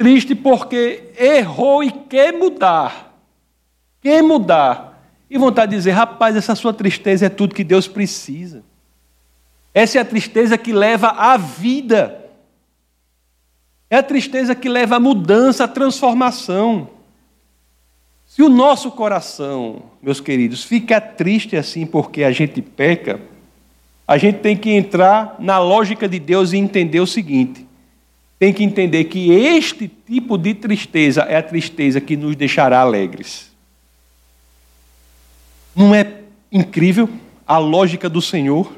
Triste 0.03 0.35
porque 0.35 1.11
errou 1.17 1.81
e 1.83 1.89
quer 1.89 2.33
mudar. 2.33 3.17
Quer 4.01 4.21
mudar. 4.21 5.01
E 5.29 5.37
vontade 5.37 5.71
de 5.71 5.77
dizer, 5.77 5.91
rapaz, 5.91 6.35
essa 6.35 6.55
sua 6.55 6.73
tristeza 6.73 7.27
é 7.27 7.29
tudo 7.29 7.55
que 7.55 7.63
Deus 7.63 7.87
precisa. 7.87 8.63
Essa 9.73 9.97
é 9.97 10.01
a 10.01 10.05
tristeza 10.05 10.57
que 10.57 10.73
leva 10.73 11.07
à 11.07 11.37
vida. 11.37 12.21
É 13.89 13.95
a 13.97 14.03
tristeza 14.03 14.53
que 14.53 14.67
leva 14.67 14.97
à 14.97 14.99
mudança, 14.99 15.63
à 15.63 15.67
transformação. 15.67 16.89
Se 18.33 18.41
o 18.41 18.49
nosso 18.49 18.89
coração, 18.89 19.83
meus 20.01 20.19
queridos, 20.19 20.63
fica 20.63 20.99
triste 20.99 21.55
assim 21.55 21.85
porque 21.85 22.23
a 22.23 22.31
gente 22.31 22.63
peca, 22.63 23.21
a 24.07 24.17
gente 24.17 24.39
tem 24.39 24.57
que 24.57 24.71
entrar 24.71 25.35
na 25.37 25.59
lógica 25.59 26.09
de 26.09 26.17
Deus 26.17 26.51
e 26.51 26.57
entender 26.57 26.99
o 26.99 27.05
seguinte: 27.05 27.63
tem 28.39 28.51
que 28.51 28.63
entender 28.63 29.03
que 29.03 29.31
este 29.31 29.87
tipo 29.87 30.35
de 30.35 30.55
tristeza 30.55 31.21
é 31.21 31.35
a 31.35 31.43
tristeza 31.43 32.01
que 32.01 32.17
nos 32.17 32.35
deixará 32.35 32.79
alegres. 32.79 33.51
Não 35.75 35.93
é 35.93 36.21
incrível 36.51 37.07
a 37.45 37.59
lógica 37.59 38.09
do 38.09 38.19
Senhor? 38.19 38.73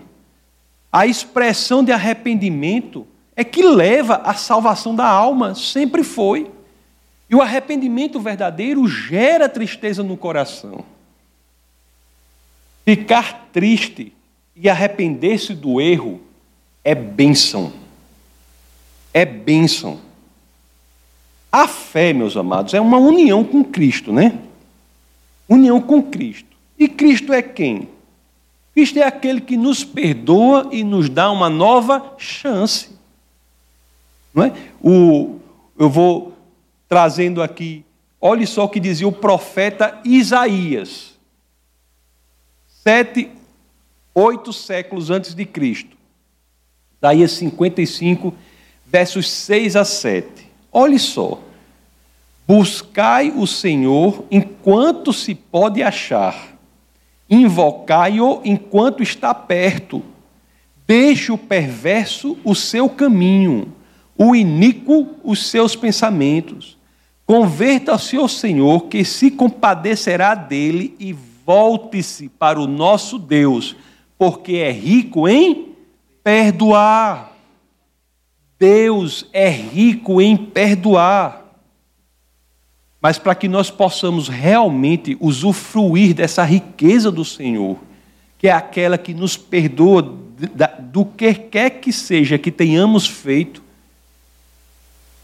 A 0.91 1.07
expressão 1.07 1.81
de 1.81 1.93
arrependimento 1.93 3.07
é 3.37 3.45
que 3.45 3.63
leva 3.63 4.15
à 4.15 4.33
salvação 4.33 4.93
da 4.93 5.07
alma, 5.07 5.55
sempre 5.55 6.03
foi. 6.03 6.51
E 7.29 7.35
o 7.35 7.41
arrependimento 7.41 8.19
verdadeiro 8.19 8.87
gera 8.87 9.49
tristeza 9.49 10.03
no 10.03 10.15
coração. 10.15 10.85
Ficar 12.83 13.49
triste 13.51 14.13
e 14.55 14.69
arrepender-se 14.69 15.53
do 15.53 15.81
erro 15.81 16.21
é 16.83 16.93
bênção 16.93 17.73
é 19.15 19.23
bênção. 19.23 20.01
A 21.49 21.69
fé, 21.69 22.11
meus 22.11 22.35
amados, 22.35 22.73
é 22.73 22.81
uma 22.81 22.97
união 22.97 23.45
com 23.45 23.63
Cristo, 23.63 24.11
né? 24.11 24.37
União 25.47 25.79
com 25.79 26.03
Cristo. 26.03 26.49
E 26.77 26.89
Cristo 26.89 27.31
é 27.31 27.41
quem? 27.41 27.87
Cristo 28.73 28.99
é 28.99 29.03
aquele 29.03 29.39
que 29.39 29.55
nos 29.55 29.85
perdoa 29.85 30.67
e 30.69 30.83
nos 30.83 31.07
dá 31.07 31.31
uma 31.31 31.49
nova 31.49 32.15
chance. 32.17 32.89
Não 34.33 34.43
é? 34.43 34.51
O, 34.83 35.39
eu 35.79 35.89
vou 35.89 36.34
trazendo 36.87 37.41
aqui, 37.41 37.85
olhe 38.19 38.45
só 38.45 38.65
o 38.65 38.69
que 38.69 38.79
dizia 38.79 39.07
o 39.07 39.11
profeta 39.11 39.99
Isaías, 40.03 41.15
sete, 42.67 43.31
oito 44.13 44.53
séculos 44.53 45.09
antes 45.09 45.33
de 45.33 45.45
Cristo. 45.45 45.95
Isaías 47.01 47.31
55, 47.33 48.33
versos 48.85 49.29
6 49.29 49.75
a 49.75 49.85
7. 49.85 50.49
Olhe 50.71 50.97
só. 50.97 51.39
Buscai 52.47 53.31
o 53.35 53.47
Senhor 53.47 54.25
enquanto 54.29 55.11
se 55.11 55.33
pode 55.33 55.81
achar, 55.81 56.55
invocai-o 57.29 58.41
enquanto 58.45 59.01
está 59.01 59.33
perto. 59.33 60.03
Deixe 60.85 61.31
o 61.31 61.37
perverso 61.37 62.37
o 62.43 62.53
seu 62.53 62.87
caminho, 62.87 63.73
o 64.17 64.35
iníquo 64.35 65.15
os 65.23 65.47
seus 65.47 65.75
pensamentos. 65.75 66.77
Converta-se 67.25 68.15
ao 68.15 68.27
Senhor, 68.27 68.85
que 68.85 69.03
se 69.03 69.31
compadecerá 69.31 70.35
dele, 70.35 70.95
e 70.99 71.13
volte-se 71.45 72.29
para 72.29 72.59
o 72.59 72.67
nosso 72.67 73.17
Deus, 73.17 73.75
porque 74.17 74.53
é 74.53 74.71
rico 74.71 75.27
em 75.27 75.73
perdoar. 76.23 77.33
Deus 78.57 79.27
é 79.33 79.49
rico 79.49 80.21
em 80.21 80.37
perdoar. 80.37 81.45
Mas 83.01 83.19
para 83.19 83.35
que 83.35 83.47
nós 83.47 83.69
possamos 83.69 84.27
realmente 84.27 85.17
usufruir 85.19 86.13
dessa 86.15 86.43
riqueza 86.43 87.11
do 87.11 87.25
Senhor, 87.25 87.77
que 88.37 88.47
é 88.47 88.51
aquela 88.51 88.97
que 88.97 89.13
nos 89.13 89.37
perdoa 89.37 90.01
do 90.79 91.05
que 91.05 91.33
quer 91.33 91.69
que 91.69 91.91
seja 91.93 92.37
que 92.37 92.51
tenhamos 92.51 93.07
feito, 93.07 93.64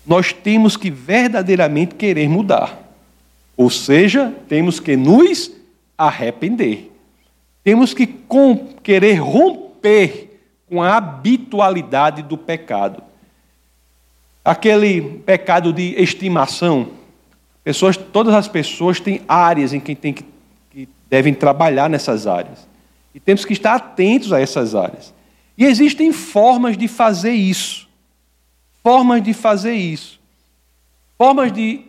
nós 0.06 0.34
temos 0.34 0.76
que 0.76 0.90
verdadeiramente 0.90 1.96
querer 1.96 2.28
mudar. 2.28 2.78
Ou 3.56 3.70
seja, 3.70 4.34
temos 4.48 4.80
que 4.80 4.96
nos 4.96 5.52
arrepender. 5.98 6.92
Temos 7.64 7.94
que 7.94 8.08
querer 8.82 9.16
romper 9.16 10.40
com 10.68 10.82
a 10.82 10.98
habitualidade 10.98 12.24
do 12.24 12.38
pecado 12.38 13.04
aquele 14.44 15.02
pecado 15.20 15.72
de 15.72 15.94
estimação. 16.02 16.90
Pessoas, 17.64 17.96
todas 17.96 18.34
as 18.34 18.48
pessoas 18.48 19.00
têm 19.00 19.22
áreas 19.28 19.74
em 19.74 19.80
que, 19.80 19.96
tem 19.96 20.14
que, 20.14 20.26
que 20.72 20.90
devem 21.10 21.34
trabalhar 21.34 21.90
nessas 21.90 22.26
áreas. 22.26 22.68
E 23.14 23.20
temos 23.20 23.46
que 23.46 23.54
estar 23.54 23.76
atentos 23.76 24.34
a 24.34 24.40
essas 24.40 24.74
áreas. 24.74 25.14
E 25.58 25.66
existem 25.66 26.12
formas 26.12 26.78
de 26.78 26.88
fazer 26.88 27.34
isso. 27.34 27.88
Formas 28.84 29.22
de 29.22 29.34
fazer 29.34 29.74
isso. 29.74 30.20
Formas 31.18 31.52
de 31.52 31.86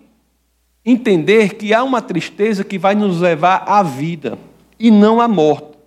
entender 0.84 1.54
que 1.54 1.72
há 1.72 1.82
uma 1.82 2.02
tristeza 2.02 2.64
que 2.64 2.78
vai 2.78 2.94
nos 2.94 3.20
levar 3.20 3.64
à 3.66 3.82
vida 3.82 4.38
e 4.78 4.90
não 4.90 5.20
à 5.20 5.28
morte. 5.28 5.78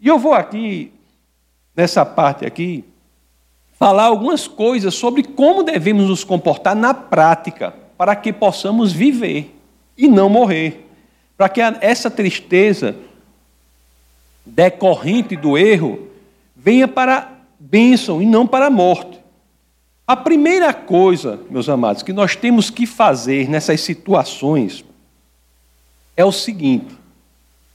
E 0.00 0.08
eu 0.08 0.18
vou 0.18 0.34
aqui, 0.34 0.92
nessa 1.76 2.04
parte 2.04 2.44
aqui, 2.44 2.84
falar 3.78 4.04
algumas 4.04 4.46
coisas 4.48 4.94
sobre 4.94 5.22
como 5.22 5.62
devemos 5.62 6.08
nos 6.08 6.24
comportar 6.24 6.74
na 6.74 6.92
prática, 6.92 7.74
para 7.96 8.16
que 8.16 8.32
possamos 8.32 8.92
viver 8.92 9.54
e 9.96 10.08
não 10.08 10.28
morrer. 10.28 10.88
Para 11.36 11.48
que 11.48 11.60
essa 11.60 12.10
tristeza 12.10 12.96
decorrente 14.44 15.36
do 15.36 15.56
erro 15.56 16.08
venha 16.56 16.88
para 16.88 17.32
bênção 17.58 18.20
e 18.20 18.26
não 18.26 18.46
para 18.46 18.66
a 18.66 18.70
morte. 18.70 19.21
A 20.12 20.16
primeira 20.16 20.74
coisa, 20.74 21.40
meus 21.48 21.70
amados, 21.70 22.02
que 22.02 22.12
nós 22.12 22.36
temos 22.36 22.68
que 22.68 22.84
fazer 22.84 23.48
nessas 23.48 23.80
situações 23.80 24.84
é 26.14 26.22
o 26.22 26.30
seguinte: 26.30 26.94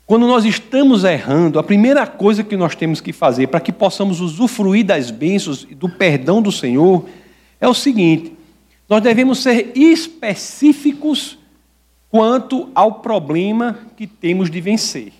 quando 0.05 0.27
nós 0.27 0.45
estamos 0.45 1.03
errando, 1.03 1.57
a 1.57 1.63
primeira 1.63 2.05
coisa 2.05 2.43
que 2.43 2.55
nós 2.55 2.75
temos 2.75 3.01
que 3.01 3.11
fazer 3.11 3.47
para 3.47 3.59
que 3.59 3.71
possamos 3.71 4.21
usufruir 4.21 4.85
das 4.85 5.09
bênçãos 5.09 5.65
e 5.67 5.73
do 5.73 5.89
perdão 5.89 6.39
do 6.39 6.51
Senhor 6.51 7.05
é 7.59 7.67
o 7.67 7.73
seguinte: 7.73 8.37
nós 8.87 9.01
devemos 9.01 9.39
ser 9.39 9.71
específicos 9.75 11.39
quanto 12.07 12.69
ao 12.75 12.99
problema 12.99 13.79
que 13.97 14.05
temos 14.05 14.51
de 14.51 14.61
vencer. 14.61 15.11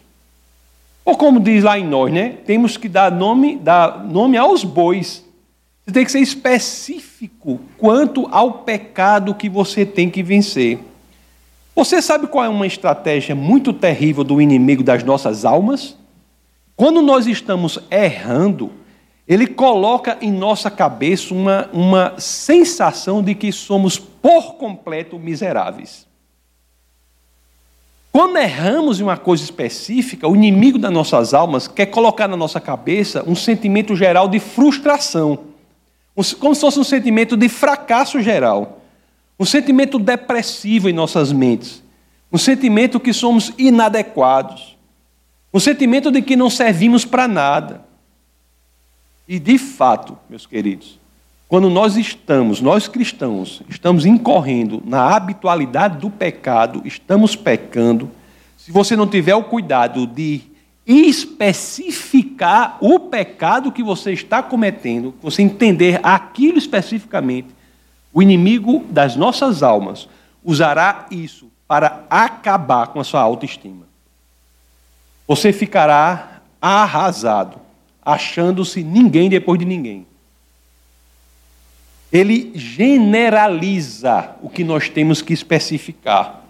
Ou 1.04 1.18
como 1.18 1.40
diz 1.40 1.64
lá 1.64 1.80
em 1.80 1.88
nós, 1.88 2.14
né? 2.14 2.38
Temos 2.46 2.78
que 2.78 2.88
dar 2.88 3.12
nome, 3.12 3.56
dar 3.58 4.04
nome 4.06 4.38
aos 4.38 4.64
bois. 4.64 5.26
Você 5.88 5.94
tem 5.94 6.04
que 6.04 6.12
ser 6.12 6.20
específico 6.20 7.62
quanto 7.78 8.28
ao 8.30 8.52
pecado 8.64 9.34
que 9.34 9.48
você 9.48 9.86
tem 9.86 10.10
que 10.10 10.22
vencer. 10.22 10.80
Você 11.74 12.02
sabe 12.02 12.28
qual 12.28 12.44
é 12.44 12.50
uma 12.50 12.68
estratégia 12.68 13.34
muito 13.34 13.72
terrível 13.72 14.22
do 14.26 14.42
inimigo 14.42 14.84
das 14.84 15.02
nossas 15.02 15.46
almas? 15.46 15.96
Quando 16.76 17.02
nós 17.02 17.26
estamos 17.26 17.80
errando, 17.90 18.70
ele 19.26 19.48
coloca 19.48 20.18
em 20.20 20.30
nossa 20.30 20.70
cabeça 20.70 21.34
uma, 21.34 21.70
uma 21.72 22.16
sensação 22.18 23.24
de 23.24 23.34
que 23.34 23.50
somos 23.54 23.98
por 23.98 24.56
completo 24.56 25.18
miseráveis. 25.18 26.06
Quando 28.12 28.36
erramos 28.36 29.00
em 29.00 29.04
uma 29.04 29.16
coisa 29.16 29.42
específica, 29.42 30.28
o 30.28 30.36
inimigo 30.36 30.78
das 30.78 30.92
nossas 30.92 31.34
almas 31.34 31.66
quer 31.66 31.86
colocar 31.86 32.28
na 32.28 32.36
nossa 32.36 32.60
cabeça 32.60 33.24
um 33.26 33.36
sentimento 33.36 33.96
geral 33.96 34.28
de 34.28 34.40
frustração, 34.40 35.47
como 36.40 36.56
se 36.56 36.62
fosse 36.62 36.80
um 36.80 36.84
sentimento 36.84 37.38
de 37.38 37.48
fracasso 37.48 38.22
geral. 38.22 38.82
Um 39.40 39.46
sentimento 39.46 40.00
depressivo 40.00 40.90
em 40.90 40.94
nossas 40.94 41.32
mentes, 41.32 41.84
um 42.32 42.40
sentimento 42.40 43.00
que 43.00 43.14
somos 43.14 43.54
inadequados, 43.56 44.76
um 45.54 45.60
sentimento 45.60 46.12
de 46.12 46.24
que 46.24 46.36
não 46.36 46.50
servimos 46.50 47.06
para 47.06 47.28
nada. 47.28 47.86
E 49.28 49.38
de 49.38 49.60
fato, 49.60 50.18
meus 50.28 50.48
queridos, 50.48 51.00
quando 51.48 51.70
nós 51.70 51.96
estamos, 51.98 52.62
nós 52.62 52.88
cristãos, 52.88 53.62
estamos 53.70 54.06
incorrendo 54.06 54.82
na 54.86 55.16
habitualidade 55.16 56.00
do 56.00 56.10
pecado, 56.10 56.82
estamos 56.84 57.36
pecando, 57.36 58.10
se 58.58 58.72
você 58.72 58.96
não 58.96 59.08
tiver 59.08 59.36
o 59.36 59.44
cuidado 59.44 60.08
de 60.08 60.42
especificar 60.88 62.78
o 62.80 62.98
pecado 62.98 63.74
que 63.74 63.84
você 63.84 64.14
está 64.14 64.42
cometendo, 64.42 65.14
você 65.22 65.42
entender 65.42 66.00
aquilo 66.02 66.58
especificamente, 66.58 67.50
o 68.14 68.22
inimigo 68.22 68.86
das 68.90 69.18
nossas 69.18 69.62
almas 69.62 70.08
usará 70.44 71.06
isso 71.12 71.52
para 71.68 72.06
acabar 72.10 72.88
com 72.88 73.02
a 73.02 73.04
sua 73.04 73.20
autoestima. 73.20 73.86
Você 75.28 75.52
ficará 75.52 76.42
arrasado, 76.62 77.60
achando-se 78.02 78.82
ninguém 78.82 79.30
depois 79.30 79.60
de 79.60 79.66
ninguém. 79.66 80.08
Ele 82.12 82.54
generaliza 82.56 84.38
o 84.42 84.50
que 84.50 84.64
nós 84.64 84.88
temos 84.88 85.22
que 85.22 85.34
especificar. 85.34 86.47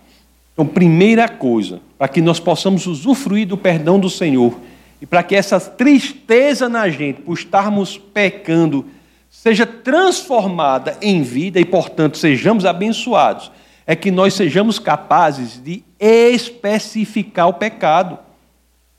Então, 0.57 0.65
primeira 0.65 1.29
coisa, 1.29 1.79
para 1.99 2.07
que 2.07 2.19
nós 2.19 2.39
possamos 2.39 2.87
usufruir 2.87 3.47
do 3.47 3.55
perdão 3.55 3.99
do 3.99 4.09
Senhor 4.09 4.57
e 4.99 5.05
para 5.05 5.21
que 5.21 5.35
essa 5.35 5.59
tristeza 5.59 6.67
na 6.67 6.89
gente, 6.89 7.21
por 7.21 7.37
estarmos 7.37 7.95
pecando, 7.95 8.83
seja 9.29 9.67
transformada 9.67 10.97
em 10.99 11.21
vida 11.21 11.59
e, 11.59 11.65
portanto, 11.65 12.17
sejamos 12.17 12.65
abençoados, 12.65 13.51
é 13.85 13.95
que 13.95 14.09
nós 14.09 14.33
sejamos 14.33 14.79
capazes 14.79 15.61
de 15.63 15.83
especificar 15.99 17.47
o 17.47 17.53
pecado, 17.53 18.17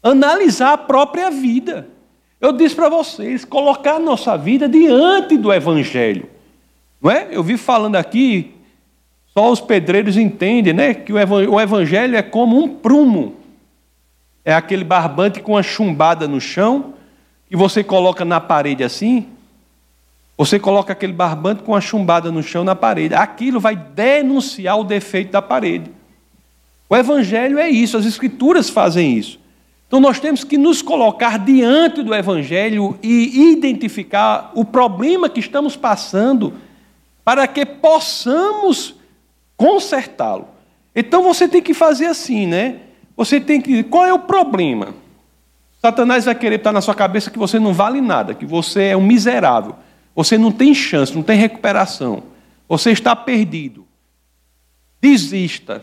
analisar 0.01 0.75
a 0.75 0.79
própria 0.79 1.29
vida. 1.29 1.89
Eu 2.41 2.53
disse 2.53 2.77
para 2.77 2.89
vocês, 2.89 3.45
colocar 3.45 3.97
a 3.97 3.99
nossa 3.99 4.39
vida 4.39 4.69
diante 4.69 5.37
do 5.37 5.53
Evangelho. 5.53 6.31
Não 7.03 7.11
é? 7.11 7.27
Eu 7.33 7.43
vi 7.43 7.57
falando 7.57 7.97
aqui, 7.97 8.55
só 9.33 9.51
os 9.51 9.61
pedreiros 9.61 10.17
entendem, 10.17 10.73
né? 10.73 10.95
Que 10.95 11.13
o 11.13 11.61
Evangelho 11.61 12.17
é 12.17 12.23
como 12.23 12.63
um 12.63 12.69
prumo. 12.69 13.37
É 14.45 14.53
aquele 14.55 14.85
barbante 14.85 15.41
com 15.41 15.57
a 15.57 15.63
chumbada 15.63 16.27
no 16.27 16.41
chão, 16.41 16.95
que 17.49 17.57
você 17.57 17.85
coloca 17.85 18.25
na 18.25 18.41
parede 18.41 18.83
assim, 18.83 19.27
você 20.37 20.59
coloca 20.59 20.93
aquele 20.93 21.13
barbante 21.13 21.65
com 21.65 21.75
a 21.75 21.81
chumbada 21.81 22.31
no 22.31 22.43
chão 22.43 22.63
na 22.63 22.77
parede. 22.77 23.13
Aquilo 23.13 23.59
vai 23.59 23.75
denunciar 23.75 24.79
o 24.79 24.85
defeito 24.85 25.33
da 25.33 25.43
parede. 25.43 25.91
O 26.89 26.97
Evangelho 26.97 27.59
é 27.59 27.69
isso, 27.69 27.97
as 27.97 28.07
Escrituras 28.07 28.71
fazem 28.71 29.19
isso. 29.19 29.39
Então 29.89 30.01
nós 30.01 30.21
temos 30.21 30.45
que 30.45 30.57
nos 30.57 30.81
colocar 30.81 31.39
diante 31.39 32.03
do 32.03 32.15
Evangelho 32.15 32.99
e 33.03 33.51
identificar 33.53 34.53
o 34.55 34.65
problema 34.65 35.29
que 35.29 35.41
estamos 35.41 35.77
passando 35.77 36.55
para 37.25 37.47
que 37.47 37.67
possamos 37.67 38.95
consertá-lo. 39.59 40.49
Então 40.97 41.23
você 41.23 41.47
tem 41.47 41.61
que 41.61 41.75
fazer 41.75 42.07
assim, 42.07 42.47
né? 42.47 42.77
Você 43.15 43.39
tem 43.39 43.61
que. 43.61 43.83
Qual 43.83 44.07
é 44.07 44.13
o 44.15 44.21
problema? 44.21 44.95
Satanás 45.83 46.25
vai 46.25 46.35
querer 46.35 46.57
estar 46.57 46.73
na 46.73 46.81
sua 46.81 46.95
cabeça 46.95 47.31
que 47.31 47.39
você 47.39 47.59
não 47.59 47.75
vale 47.75 48.01
nada, 48.01 48.35
que 48.35 48.47
você 48.47 48.85
é 48.85 48.97
um 48.97 49.03
miserável. 49.03 49.77
Você 50.15 50.39
não 50.39 50.51
tem 50.51 50.75
chance, 50.75 51.15
não 51.15 51.23
tem 51.23 51.39
recuperação. 51.39 52.23
Você 52.69 52.91
está 52.91 53.15
perdido. 53.15 53.87
Desista. 55.01 55.83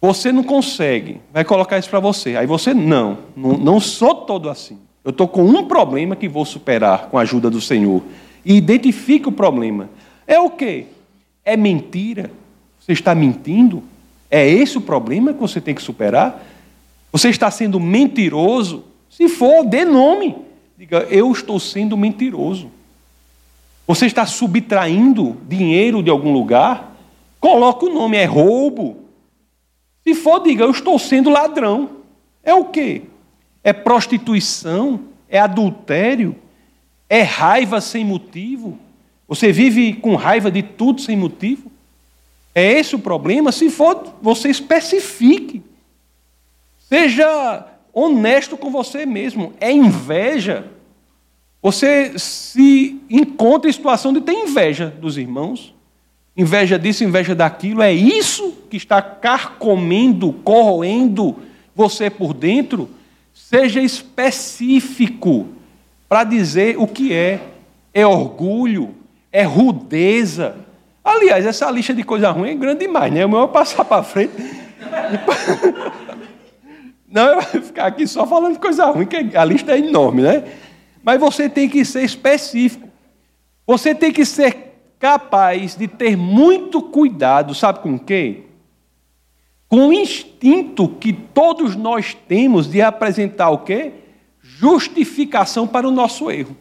Você 0.00 0.32
não 0.32 0.42
consegue. 0.42 1.20
Vai 1.32 1.44
colocar 1.44 1.78
isso 1.78 1.90
para 1.90 2.00
você. 2.00 2.36
Aí 2.36 2.46
você, 2.46 2.72
não, 2.72 3.18
não, 3.36 3.56
não 3.56 3.80
sou 3.80 4.14
todo 4.14 4.48
assim. 4.48 4.78
Eu 5.04 5.10
estou 5.10 5.26
com 5.26 5.42
um 5.42 5.66
problema 5.66 6.14
que 6.14 6.28
vou 6.28 6.44
superar 6.44 7.08
com 7.08 7.18
a 7.18 7.22
ajuda 7.22 7.50
do 7.50 7.60
Senhor. 7.60 8.02
E 8.44 8.54
identifique 8.54 9.28
o 9.28 9.32
problema. 9.32 9.90
É 10.26 10.38
o 10.38 10.50
quê? 10.50 10.86
É 11.44 11.56
mentira? 11.56 12.30
Você 12.90 12.94
está 12.94 13.14
mentindo? 13.14 13.84
É 14.28 14.44
esse 14.48 14.76
o 14.76 14.80
problema 14.80 15.32
que 15.32 15.38
você 15.38 15.60
tem 15.60 15.76
que 15.76 15.80
superar? 15.80 16.44
Você 17.12 17.28
está 17.28 17.48
sendo 17.48 17.78
mentiroso? 17.78 18.82
Se 19.08 19.28
for, 19.28 19.64
dê 19.64 19.84
nome. 19.84 20.34
Diga, 20.76 21.06
eu 21.08 21.30
estou 21.30 21.60
sendo 21.60 21.96
mentiroso. 21.96 22.68
Você 23.86 24.06
está 24.06 24.26
subtraindo 24.26 25.36
dinheiro 25.48 26.02
de 26.02 26.10
algum 26.10 26.32
lugar? 26.32 26.96
Coloque 27.38 27.84
o 27.84 27.94
nome, 27.94 28.16
é 28.16 28.24
roubo. 28.24 29.04
Se 30.02 30.12
for, 30.12 30.40
diga, 30.40 30.64
eu 30.64 30.72
estou 30.72 30.98
sendo 30.98 31.30
ladrão. 31.30 31.90
É 32.42 32.52
o 32.52 32.64
quê? 32.64 33.02
É 33.62 33.72
prostituição? 33.72 34.98
É 35.28 35.38
adultério? 35.38 36.34
É 37.08 37.22
raiva 37.22 37.80
sem 37.80 38.04
motivo? 38.04 38.76
Você 39.28 39.52
vive 39.52 39.92
com 39.92 40.16
raiva 40.16 40.50
de 40.50 40.64
tudo 40.64 41.00
sem 41.00 41.16
motivo? 41.16 41.69
É 42.54 42.72
esse 42.72 42.94
o 42.94 42.98
problema? 42.98 43.52
Se 43.52 43.70
for, 43.70 44.14
você 44.20 44.48
especifique. 44.48 45.62
Seja 46.78 47.66
honesto 47.92 48.56
com 48.56 48.70
você 48.70 49.06
mesmo. 49.06 49.52
É 49.60 49.70
inveja? 49.70 50.66
Você 51.62 52.18
se 52.18 53.00
encontra 53.08 53.68
em 53.68 53.72
situação 53.72 54.12
de 54.12 54.20
ter 54.20 54.32
inveja 54.32 54.86
dos 54.86 55.18
irmãos, 55.18 55.74
inveja 56.36 56.78
disso, 56.78 57.04
inveja 57.04 57.34
daquilo, 57.34 57.82
é 57.82 57.92
isso 57.92 58.56
que 58.70 58.76
está 58.76 59.02
carcomendo, 59.02 60.32
corroendo 60.32 61.36
você 61.74 62.08
por 62.08 62.32
dentro. 62.32 62.88
Seja 63.34 63.80
específico 63.80 65.48
para 66.08 66.24
dizer 66.24 66.78
o 66.78 66.86
que 66.86 67.12
é. 67.12 67.40
É 67.92 68.06
orgulho, 68.06 68.94
é 69.30 69.42
rudeza. 69.42 70.56
Aliás, 71.04 71.46
essa 71.46 71.70
lista 71.70 71.94
de 71.94 72.02
coisa 72.02 72.30
ruim 72.30 72.50
é 72.50 72.54
grande 72.54 72.80
demais, 72.80 73.12
né? 73.12 73.24
O 73.24 73.28
meu 73.28 73.42
é 73.42 73.48
passar 73.48 73.84
para 73.84 74.02
frente. 74.02 74.32
Não, 77.08 77.26
eu 77.26 77.40
vou 77.40 77.62
ficar 77.62 77.86
aqui 77.86 78.06
só 78.06 78.26
falando 78.26 78.58
coisa 78.58 78.86
ruim, 78.86 79.06
que 79.06 79.36
a 79.36 79.44
lista 79.44 79.72
é 79.72 79.78
enorme, 79.78 80.22
né? 80.22 80.44
Mas 81.02 81.18
você 81.18 81.48
tem 81.48 81.68
que 81.68 81.84
ser 81.84 82.04
específico. 82.04 82.88
Você 83.66 83.94
tem 83.94 84.12
que 84.12 84.24
ser 84.24 84.70
capaz 84.98 85.74
de 85.74 85.88
ter 85.88 86.16
muito 86.16 86.82
cuidado, 86.82 87.54
sabe 87.54 87.80
com 87.80 87.98
quem? 87.98 88.44
Com 89.66 89.88
o 89.88 89.92
instinto 89.92 90.88
que 90.88 91.12
todos 91.12 91.74
nós 91.74 92.14
temos 92.28 92.70
de 92.70 92.82
apresentar 92.82 93.50
o 93.50 93.58
quê? 93.58 93.92
Justificação 94.42 95.66
para 95.66 95.88
o 95.88 95.90
nosso 95.90 96.30
erro. 96.30 96.56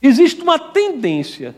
Existe 0.00 0.40
uma 0.42 0.58
tendência 0.58 1.54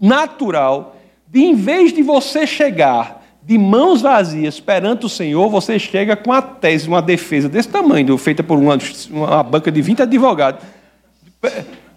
natural 0.00 0.96
de, 1.32 1.40
em 1.40 1.54
vez 1.54 1.94
de 1.94 2.02
você 2.02 2.46
chegar 2.46 3.22
de 3.42 3.56
mãos 3.56 4.02
vazias 4.02 4.60
perante 4.60 5.06
o 5.06 5.08
Senhor, 5.08 5.48
você 5.48 5.78
chega 5.78 6.14
com 6.14 6.30
a 6.30 6.42
tese, 6.42 6.86
uma 6.86 7.00
defesa 7.00 7.48
desse 7.48 7.70
tamanho, 7.70 8.18
feita 8.18 8.42
por 8.42 8.58
uma, 8.58 8.78
uma 9.10 9.42
banca 9.42 9.72
de 9.72 9.80
20 9.80 10.02
advogados, 10.02 10.62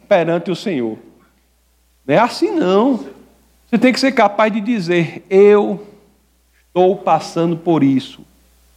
perante 0.08 0.50
o 0.50 0.56
Senhor. 0.56 0.98
Não 2.08 2.16
é 2.16 2.18
assim, 2.18 2.50
não. 2.50 3.06
Você 3.68 3.78
tem 3.78 3.92
que 3.92 4.00
ser 4.00 4.14
capaz 4.14 4.54
de 4.54 4.62
dizer: 4.62 5.26
Eu 5.30 5.86
estou 6.68 6.96
passando 6.96 7.58
por 7.58 7.84
isso, 7.84 8.22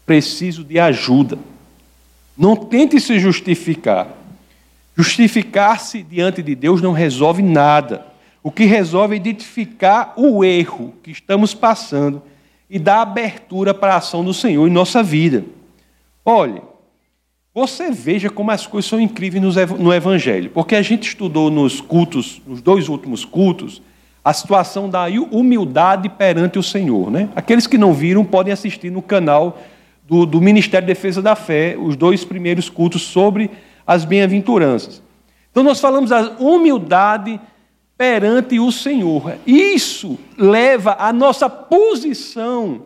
preciso 0.04 0.64
de 0.64 0.78
ajuda. 0.80 1.38
Não 2.36 2.56
tente 2.56 3.00
se 3.00 3.18
justificar. 3.20 4.08
Justificar-se 4.96 6.02
diante 6.02 6.42
de 6.42 6.56
Deus 6.56 6.82
não 6.82 6.92
resolve 6.92 7.42
nada. 7.42 8.07
O 8.48 8.50
que 8.50 8.64
resolve 8.64 9.14
identificar 9.14 10.14
o 10.16 10.42
erro 10.42 10.94
que 11.02 11.10
estamos 11.10 11.52
passando 11.52 12.22
e 12.70 12.78
dar 12.78 13.02
abertura 13.02 13.74
para 13.74 13.92
a 13.92 13.98
ação 13.98 14.24
do 14.24 14.32
Senhor 14.32 14.66
em 14.66 14.70
nossa 14.70 15.02
vida. 15.02 15.44
Olhe, 16.24 16.62
você 17.54 17.90
veja 17.90 18.30
como 18.30 18.50
as 18.50 18.66
coisas 18.66 18.88
são 18.88 18.98
incríveis 18.98 19.54
no 19.78 19.92
Evangelho, 19.92 20.48
porque 20.48 20.76
a 20.76 20.80
gente 20.80 21.08
estudou 21.08 21.50
nos 21.50 21.82
cultos, 21.82 22.40
nos 22.46 22.62
dois 22.62 22.88
últimos 22.88 23.22
cultos, 23.22 23.82
a 24.24 24.32
situação 24.32 24.88
da 24.88 25.04
humildade 25.30 26.08
perante 26.08 26.58
o 26.58 26.62
Senhor. 26.62 27.10
Né? 27.10 27.28
Aqueles 27.36 27.66
que 27.66 27.76
não 27.76 27.92
viram 27.92 28.24
podem 28.24 28.50
assistir 28.50 28.90
no 28.90 29.02
canal 29.02 29.58
do, 30.06 30.24
do 30.24 30.40
Ministério 30.40 30.86
de 30.86 30.94
Defesa 30.94 31.20
da 31.20 31.36
Fé, 31.36 31.76
os 31.78 31.96
dois 31.96 32.24
primeiros 32.24 32.70
cultos 32.70 33.02
sobre 33.02 33.50
as 33.86 34.06
bem-aventuranças. 34.06 35.02
Então, 35.50 35.62
nós 35.62 35.78
falamos 35.78 36.08
da 36.08 36.30
humildade 36.38 37.38
perante 37.98 38.60
o 38.60 38.70
Senhor. 38.70 39.36
Isso 39.44 40.16
leva 40.36 40.96
a 41.00 41.12
nossa 41.12 41.50
posição. 41.50 42.82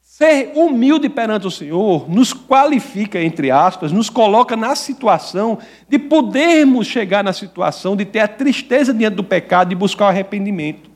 Ser 0.00 0.52
humilde 0.54 1.10
perante 1.10 1.46
o 1.46 1.50
Senhor 1.50 2.08
nos 2.08 2.32
qualifica, 2.32 3.22
entre 3.22 3.50
aspas, 3.50 3.92
nos 3.92 4.08
coloca 4.08 4.56
na 4.56 4.74
situação 4.74 5.58
de 5.86 5.98
podermos 5.98 6.86
chegar 6.86 7.22
na 7.22 7.34
situação 7.34 7.94
de 7.94 8.06
ter 8.06 8.20
a 8.20 8.28
tristeza 8.28 8.94
diante 8.94 9.16
do 9.16 9.22
pecado 9.22 9.72
e 9.72 9.76
buscar 9.76 10.06
o 10.06 10.08
arrependimento. 10.08 10.90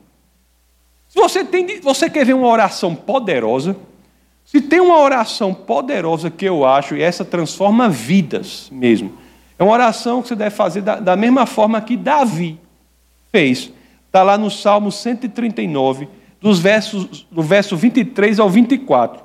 Se 1.07 1.19
você, 1.19 1.43
tem, 1.43 1.79
você 1.81 2.09
quer 2.09 2.25
ver 2.25 2.33
uma 2.33 2.47
oração 2.47 2.95
poderosa, 2.95 3.75
se 4.43 4.59
tem 4.59 4.79
uma 4.79 4.97
oração 4.97 5.53
poderosa 5.53 6.31
que 6.31 6.45
eu 6.45 6.65
acho, 6.65 6.95
e 6.95 7.03
essa 7.03 7.23
transforma 7.23 7.87
vidas 7.87 8.69
mesmo, 8.71 9.13
é 9.59 9.63
uma 9.63 9.73
oração 9.73 10.23
que 10.23 10.29
você 10.29 10.35
deve 10.35 10.55
fazer 10.55 10.81
da, 10.81 10.95
da 10.95 11.15
mesma 11.15 11.45
forma 11.45 11.79
que 11.79 11.95
Davi 11.95 12.59
fez. 13.31 13.71
Está 14.07 14.23
lá 14.23 14.37
no 14.37 14.51
Salmo 14.51 14.91
139, 14.91 16.07
dos 16.41 16.59
versos, 16.59 17.25
do 17.31 17.41
verso 17.41 17.77
23 17.77 18.39
ao 18.39 18.49
24. 18.49 19.23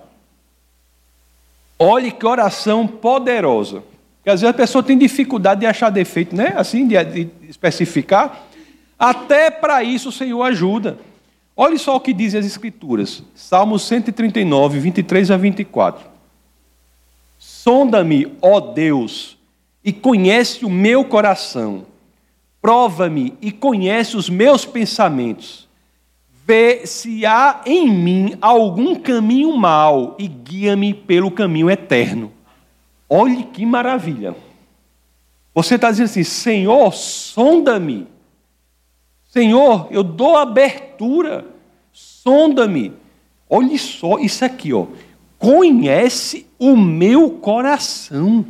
Olhe 1.79 2.11
que 2.11 2.25
oração 2.25 2.87
poderosa. 2.87 3.83
Porque 4.19 4.31
às 4.31 4.41
vezes 4.41 4.55
a 4.55 4.57
pessoa 4.57 4.83
tem 4.83 4.97
dificuldade 4.97 5.61
de 5.61 5.67
achar 5.67 5.91
defeito, 5.91 6.35
né? 6.35 6.55
Assim, 6.57 6.87
de, 6.87 7.05
de 7.05 7.31
especificar. 7.49 8.47
Até 8.99 9.51
para 9.51 9.83
isso 9.83 10.09
o 10.09 10.13
Senhor 10.13 10.43
ajuda. 10.43 10.99
Olhe 11.57 11.79
só 11.79 11.97
o 11.97 12.01
que 12.01 12.13
dizem 12.13 12.41
as 12.41 12.47
Escrituras. 12.47 13.23
Salmo 13.35 13.79
139, 13.79 14.79
23 14.79 15.31
a 15.31 15.37
24. 15.37 16.07
Sonda-me, 17.39 18.33
ó 18.41 18.61
Deus, 18.61 19.37
e 19.85 19.93
conhece 19.93 20.65
o 20.65 20.71
meu 20.71 21.05
coração 21.05 21.85
Prova-me 22.67 23.33
e 23.41 23.53
conhece 23.53 24.17
os 24.17 24.29
meus 24.29 24.65
pensamentos. 24.65 25.69
Vê 26.45 26.85
se 26.85 27.25
há 27.25 27.61
em 27.65 27.89
mim 27.89 28.37
algum 28.41 28.97
caminho 28.97 29.57
mau 29.57 30.17
e 30.19 30.27
guia-me 30.27 30.93
pelo 30.93 31.31
caminho 31.31 31.71
eterno. 31.71 32.33
Olhe 33.09 33.45
que 33.45 33.65
maravilha. 33.65 34.35
Você 35.55 35.77
está 35.77 35.93
dizendo 35.93 36.07
assim: 36.07 36.25
Senhor, 36.25 36.93
sonda-me. 36.93 38.09
Senhor, 39.29 39.87
eu 39.93 40.03
dou 40.03 40.37
abertura. 40.37 41.47
Sonda-me. 41.93 42.93
Olhe 43.49 43.79
só 43.79 44.19
isso 44.19 44.45
aqui, 44.45 44.73
ó. 44.73 44.89
Conhece 45.39 46.49
o 46.59 46.77
meu 46.77 47.31
coração 47.31 48.45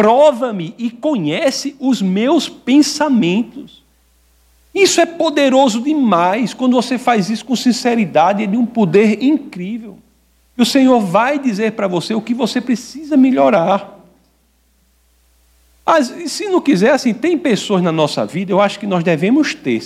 prova-me 0.00 0.74
e 0.78 0.90
conhece 0.90 1.76
os 1.78 2.00
meus 2.00 2.48
pensamentos. 2.48 3.82
Isso 4.74 4.98
é 4.98 5.04
poderoso 5.04 5.82
demais. 5.82 6.54
Quando 6.54 6.72
você 6.72 6.96
faz 6.96 7.28
isso 7.28 7.44
com 7.44 7.54
sinceridade, 7.54 8.44
é 8.44 8.46
de 8.46 8.56
um 8.56 8.64
poder 8.64 9.22
incrível. 9.22 9.98
E 10.56 10.62
o 10.62 10.64
Senhor 10.64 10.98
vai 11.00 11.38
dizer 11.38 11.72
para 11.72 11.86
você 11.86 12.14
o 12.14 12.22
que 12.22 12.32
você 12.32 12.62
precisa 12.62 13.14
melhorar. 13.14 14.00
Mas, 15.84 16.06
se 16.32 16.48
não 16.48 16.62
quiser, 16.62 16.92
assim, 16.92 17.12
tem 17.12 17.36
pessoas 17.36 17.82
na 17.82 17.92
nossa 17.92 18.24
vida, 18.24 18.52
eu 18.52 18.60
acho 18.60 18.78
que 18.78 18.86
nós 18.86 19.04
devemos 19.04 19.54
ter, 19.54 19.82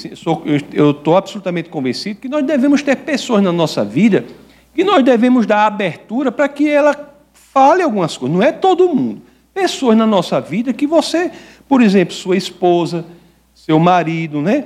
eu 0.73 0.93
estou 0.93 1.17
absolutamente 1.17 1.69
convencido 1.69 2.21
que 2.21 2.29
nós 2.29 2.47
devemos 2.47 2.83
ter 2.83 2.99
pessoas 2.99 3.43
na 3.43 3.51
nossa 3.51 3.85
vida 3.85 4.25
que 4.73 4.85
nós 4.85 5.05
devemos 5.05 5.45
dar 5.45 5.67
abertura 5.67 6.31
para 6.31 6.49
que 6.49 6.69
ela 6.69 7.17
fale 7.33 7.83
algumas 7.83 8.17
coisas. 8.17 8.37
Não 8.37 8.45
é 8.45 8.53
todo 8.53 8.95
mundo 8.95 9.34
pessoas 9.55 9.97
na 9.97 10.07
nossa 10.07 10.41
vida 10.41 10.73
que 10.73 10.87
você, 10.87 11.31
por 11.69 11.81
exemplo, 11.81 12.13
sua 12.13 12.37
esposa, 12.37 13.07
seu 13.55 13.79
marido, 13.79 14.43
né? 14.43 14.65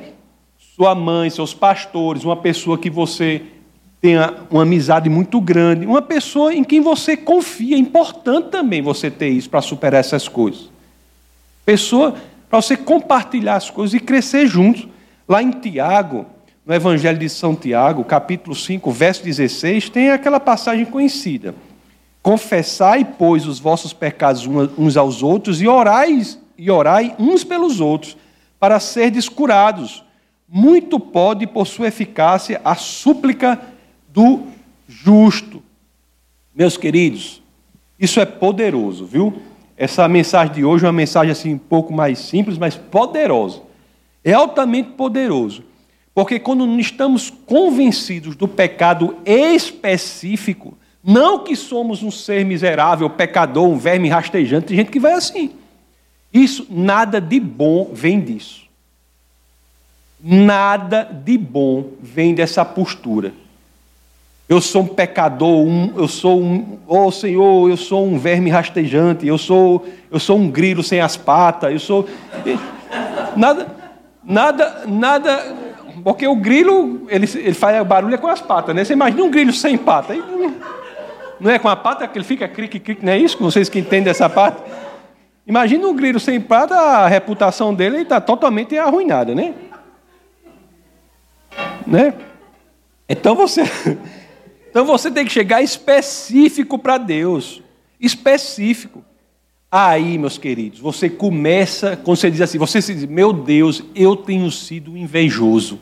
sua 0.78 0.94
mãe, 0.94 1.28
seus 1.28 1.52
pastores, 1.52 2.24
uma 2.24 2.36
pessoa 2.36 2.78
que 2.78 2.88
você 2.88 3.42
tenha 4.00 4.32
uma 4.48 4.62
amizade 4.62 5.10
muito 5.10 5.40
grande, 5.40 5.84
uma 5.84 6.00
pessoa 6.00 6.54
em 6.54 6.62
quem 6.62 6.80
você 6.80 7.16
confia. 7.16 7.74
É 7.74 7.78
importante 7.78 8.50
também 8.50 8.80
você 8.80 9.10
ter 9.10 9.28
isso 9.28 9.50
para 9.50 9.60
superar 9.60 9.98
essas 9.98 10.28
coisas. 10.28 10.70
Pessoa 11.66 12.14
para 12.48 12.62
você 12.62 12.76
compartilhar 12.76 13.56
as 13.56 13.70
coisas 13.70 13.94
e 13.94 14.00
crescer 14.00 14.46
juntos. 14.46 14.86
Lá 15.28 15.42
em 15.42 15.50
Tiago, 15.50 16.26
no 16.64 16.72
Evangelho 16.72 17.18
de 17.18 17.28
São 17.28 17.56
Tiago, 17.56 18.04
capítulo 18.04 18.54
5, 18.54 18.90
verso 18.92 19.24
16, 19.24 19.90
tem 19.90 20.10
aquela 20.10 20.38
passagem 20.38 20.84
conhecida. 20.84 21.56
Confessai, 22.28 23.06
pois, 23.06 23.46
os 23.46 23.58
vossos 23.58 23.94
pecados 23.94 24.46
uns 24.76 24.98
aos 24.98 25.22
outros 25.22 25.62
e 25.62 25.66
orai, 25.66 26.20
e 26.58 26.70
orai 26.70 27.16
uns 27.18 27.42
pelos 27.42 27.80
outros, 27.80 28.18
para 28.60 28.78
serdes 28.78 29.30
curados. 29.30 30.04
Muito 30.46 31.00
pode, 31.00 31.46
por 31.46 31.66
sua 31.66 31.88
eficácia, 31.88 32.60
a 32.62 32.74
súplica 32.74 33.58
do 34.12 34.42
justo. 34.86 35.62
Meus 36.54 36.76
queridos, 36.76 37.42
isso 37.98 38.20
é 38.20 38.26
poderoso, 38.26 39.06
viu? 39.06 39.40
Essa 39.74 40.06
mensagem 40.06 40.52
de 40.52 40.64
hoje 40.66 40.84
é 40.84 40.88
uma 40.88 40.92
mensagem 40.92 41.32
assim 41.32 41.54
um 41.54 41.58
pouco 41.58 41.94
mais 41.94 42.18
simples, 42.18 42.58
mas 42.58 42.76
poderosa. 42.76 43.62
É 44.22 44.34
altamente 44.34 44.90
poderoso. 44.90 45.64
Porque 46.14 46.38
quando 46.38 46.78
estamos 46.78 47.30
convencidos 47.30 48.36
do 48.36 48.46
pecado 48.46 49.16
específico, 49.24 50.76
não 51.08 51.38
que 51.38 51.56
somos 51.56 52.02
um 52.02 52.10
ser 52.10 52.44
miserável, 52.44 53.08
pecador, 53.08 53.66
um 53.66 53.78
verme 53.78 54.10
rastejante, 54.10 54.66
tem 54.66 54.76
gente 54.76 54.90
que 54.90 55.00
vai 55.00 55.14
assim. 55.14 55.52
Isso, 56.30 56.66
nada 56.68 57.18
de 57.18 57.40
bom 57.40 57.88
vem 57.94 58.20
disso. 58.20 58.66
Nada 60.22 61.04
de 61.04 61.38
bom 61.38 61.92
vem 61.98 62.34
dessa 62.34 62.62
postura. 62.62 63.32
Eu 64.46 64.60
sou 64.60 64.82
um 64.82 64.86
pecador, 64.86 65.66
um, 65.66 65.94
eu 65.96 66.06
sou 66.06 66.42
um, 66.42 66.78
oh 66.86 67.10
Senhor, 67.10 67.70
eu 67.70 67.78
sou 67.78 68.06
um 68.06 68.18
verme 68.18 68.50
rastejante, 68.50 69.26
eu 69.26 69.38
sou, 69.38 69.88
eu 70.10 70.20
sou 70.20 70.36
um 70.36 70.50
grilo 70.50 70.82
sem 70.82 71.00
as 71.00 71.16
patas, 71.16 71.72
eu 71.72 71.80
sou 71.80 72.06
nada, 73.34 73.66
nada, 74.22 74.82
nada, 74.86 75.56
porque 76.04 76.26
o 76.26 76.36
grilo 76.36 77.06
ele, 77.08 77.26
ele 77.34 77.54
faz 77.54 77.86
barulho 77.86 78.18
com 78.18 78.26
as 78.26 78.42
patas, 78.42 78.74
né? 78.74 78.84
Você 78.84 78.92
imagina 78.92 79.22
um 79.22 79.30
grilo 79.30 79.54
sem 79.54 79.78
pata? 79.78 80.14
Não 81.40 81.50
é 81.50 81.58
com 81.58 81.68
a 81.68 81.76
pata 81.76 82.06
que 82.08 82.18
ele 82.18 82.24
fica 82.24 82.48
crique, 82.48 82.98
não 83.02 83.12
é 83.12 83.18
isso? 83.18 83.38
Vocês 83.38 83.68
que 83.68 83.78
entendem 83.78 84.10
essa 84.10 84.28
parte. 84.28 84.60
Imagina 85.46 85.86
um 85.86 85.94
grilo 85.94 86.20
sem 86.20 86.40
pata, 86.40 86.74
a 86.74 87.08
reputação 87.08 87.74
dele 87.74 87.98
está 87.98 88.20
totalmente 88.20 88.76
arruinada, 88.76 89.34
né? 89.34 89.54
Né? 91.86 92.12
Então 93.08 93.34
você, 93.34 93.62
então 94.68 94.84
você 94.84 95.10
tem 95.10 95.24
que 95.24 95.32
chegar 95.32 95.62
específico 95.62 96.78
para 96.78 96.98
Deus, 96.98 97.62
específico. 97.98 99.02
Aí, 99.70 100.16
meus 100.16 100.38
queridos, 100.38 100.80
você 100.80 101.10
começa, 101.10 101.96
quando 101.96 102.16
você 102.16 102.30
diz 102.30 102.40
assim, 102.40 102.58
você 102.58 102.80
se 102.80 102.94
diz, 102.94 103.04
meu 103.04 103.32
Deus, 103.32 103.82
eu 103.94 104.16
tenho 104.16 104.50
sido 104.50 104.96
invejoso. 104.96 105.78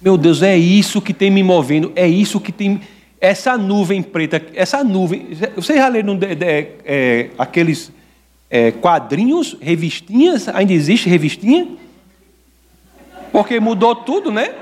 Meu 0.00 0.18
Deus, 0.18 0.42
é 0.42 0.56
isso 0.56 1.00
que 1.00 1.14
tem 1.14 1.30
me 1.30 1.42
movendo, 1.42 1.92
é 1.96 2.06
isso 2.06 2.38
que 2.38 2.52
tem 2.52 2.80
essa 3.20 3.56
nuvem 3.56 4.02
preta, 4.02 4.42
essa 4.54 4.84
nuvem. 4.84 5.28
Vocês 5.56 5.78
já 5.78 5.88
leram 5.88 6.18
é, 6.84 7.30
aqueles 7.38 7.90
é, 8.50 8.70
quadrinhos, 8.70 9.56
revistinhas. 9.60 10.48
Ainda 10.48 10.72
existe 10.72 11.08
revistinha? 11.08 11.68
Porque 13.32 13.58
mudou 13.58 13.96
tudo, 13.96 14.30
né? 14.30 14.54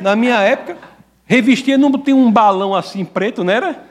Na 0.00 0.14
minha 0.14 0.40
época, 0.40 0.76
revistinha 1.24 1.78
não 1.78 1.90
tem 1.92 2.12
um 2.12 2.30
balão 2.30 2.74
assim 2.74 3.04
preto, 3.04 3.42
não 3.42 3.52
era? 3.52 3.84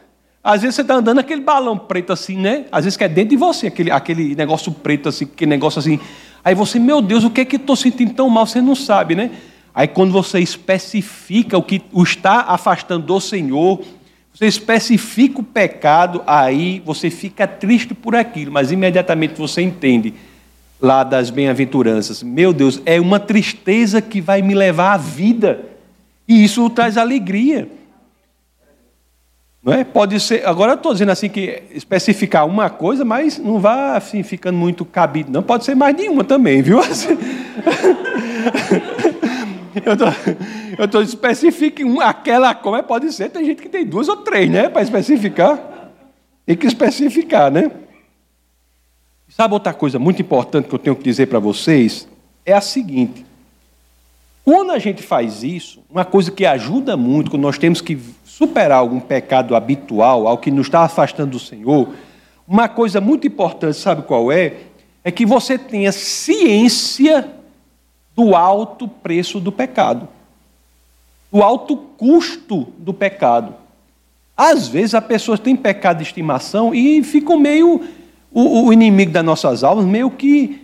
Às 0.44 0.62
vezes 0.62 0.76
você 0.76 0.82
está 0.82 0.94
andando 0.94 1.18
aquele 1.18 1.42
balão 1.42 1.76
preto 1.76 2.14
assim, 2.14 2.38
né? 2.38 2.66
Às 2.72 2.84
vezes 2.84 2.96
que 2.96 3.04
é 3.04 3.10
dentro 3.10 3.32
de 3.32 3.38
você, 3.38 3.66
aquele, 3.68 3.90
aquele 3.90 4.36
negócio 4.36 4.72
preto 4.72 5.10
assim, 5.10 5.26
aquele 5.26 5.50
negócio 5.50 5.80
assim. 5.80 6.00
Aí 6.44 6.54
você, 6.54 6.78
meu 6.78 7.02
Deus, 7.02 7.24
o 7.24 7.32
que 7.32 7.42
é 7.42 7.46
que 7.46 7.56
estou 7.56 7.76
sentindo 7.76 8.14
tão 8.14 8.30
mal? 8.30 8.46
Você 8.46 8.62
não 8.62 8.76
sabe, 8.76 9.16
né? 9.16 9.32
Aí 9.76 9.90
quando 9.90 10.14
você 10.14 10.40
especifica 10.40 11.58
o 11.58 11.62
que 11.62 11.82
o 11.92 12.02
está 12.02 12.46
afastando 12.48 13.06
do 13.06 13.20
Senhor, 13.20 13.84
você 14.34 14.46
especifica 14.46 15.42
o 15.42 15.44
pecado, 15.44 16.24
aí 16.26 16.82
você 16.86 17.10
fica 17.10 17.46
triste 17.46 17.94
por 17.94 18.16
aquilo, 18.16 18.54
mas 18.54 18.72
imediatamente 18.72 19.34
você 19.38 19.62
entende 19.62 20.14
lá 20.82 21.04
das 21.04 21.30
bem-aventuranças. 21.30 22.24
Meu 22.24 22.54
Deus, 22.54 22.82
é 22.86 23.02
uma 23.02 23.20
tristeza 23.20 24.02
que 24.02 24.22
vai 24.22 24.42
me 24.42 24.54
levar 24.54 24.94
à 24.94 24.98
vida. 24.98 25.66
E 26.26 26.44
isso 26.44 26.70
traz 26.70 26.98
alegria. 26.98 27.68
Não 29.62 29.74
é? 29.74 29.84
Pode 29.84 30.20
ser. 30.22 30.48
Agora 30.48 30.74
eu 30.74 30.76
estou 30.76 30.94
dizendo 30.94 31.12
assim 31.12 31.28
que 31.28 31.64
especificar 31.72 32.46
uma 32.46 32.70
coisa, 32.70 33.04
mas 33.04 33.38
não 33.38 33.60
vá 33.60 33.98
assim 33.98 34.24
ficando 34.24 34.58
muito 34.58 34.86
cabido. 34.86 35.32
Não 35.32 35.44
pode 35.44 35.66
ser 35.66 35.76
mais 35.76 35.96
de 35.96 36.08
uma 36.08 36.24
também, 36.24 36.62
viu? 36.62 36.80
Assim... 36.80 37.18
eu 40.78 40.86
estou 40.86 41.02
especificando 41.02 42.00
aquela 42.02 42.56
como 42.56 42.78
é, 42.78 42.82
pode 42.82 43.12
ser. 43.12 43.30
Tem 43.30 43.46
gente 43.46 43.62
que 43.62 43.70
tem 43.70 43.86
duas 43.86 44.08
ou 44.08 44.18
três, 44.18 44.50
né? 44.50 44.70
Para 44.70 44.82
especificar. 44.82 45.92
Tem 46.46 46.56
que 46.56 46.68
especificar, 46.68 47.52
né? 47.52 47.72
Sabe 49.28 49.54
outra 49.54 49.74
coisa 49.74 50.00
muito 50.00 50.22
importante 50.22 50.68
que 50.70 50.76
eu 50.76 50.80
tenho 50.80 50.96
que 50.96 51.04
dizer 51.04 51.28
para 51.28 51.40
vocês? 51.40 52.08
É 52.46 52.54
a 52.54 52.62
seguinte. 52.62 53.26
Quando 54.46 54.72
a 54.72 54.80
gente 54.80 55.02
faz 55.02 55.44
isso, 55.44 55.84
uma 55.90 56.06
coisa 56.06 56.32
que 56.32 56.46
ajuda 56.46 56.96
muito, 56.96 57.32
quando 57.32 57.42
nós 57.42 57.58
temos 57.58 57.82
que 57.82 57.98
superar 58.24 58.78
algum 58.78 59.00
pecado 59.00 59.56
habitual, 59.56 60.28
algo 60.28 60.42
que 60.42 60.52
nos 60.52 60.68
está 60.68 60.82
afastando 60.82 61.32
do 61.32 61.40
Senhor, 61.40 61.90
uma 62.48 62.70
coisa 62.70 63.02
muito 63.02 63.26
importante, 63.26 63.76
sabe 63.76 64.04
qual 64.04 64.32
é? 64.32 64.54
É 65.04 65.12
que 65.12 65.26
você 65.26 65.58
tenha 65.58 65.92
ciência 65.92 67.35
do 68.16 68.36
alto 68.36 68.88
preço 68.88 69.40
do 69.40 69.52
pecado, 69.52 70.08
do 71.32 71.44
alto 71.44 71.76
custo 71.76 72.68
do 72.78 72.94
pecado. 72.94 73.54
Às 74.38 74.68
vezes 74.68 74.94
a 74.94 75.02
pessoa 75.02 75.38
tem 75.38 75.56
pecado 75.56 75.98
de 75.98 76.04
estimação 76.04 76.74
e 76.74 77.04
ficam 77.04 77.38
meio. 77.38 77.82
O, 78.32 78.66
o 78.66 78.74
inimigo 78.74 79.14
das 79.14 79.24
nossas 79.24 79.64
almas 79.64 79.86
meio 79.86 80.12
que 80.12 80.62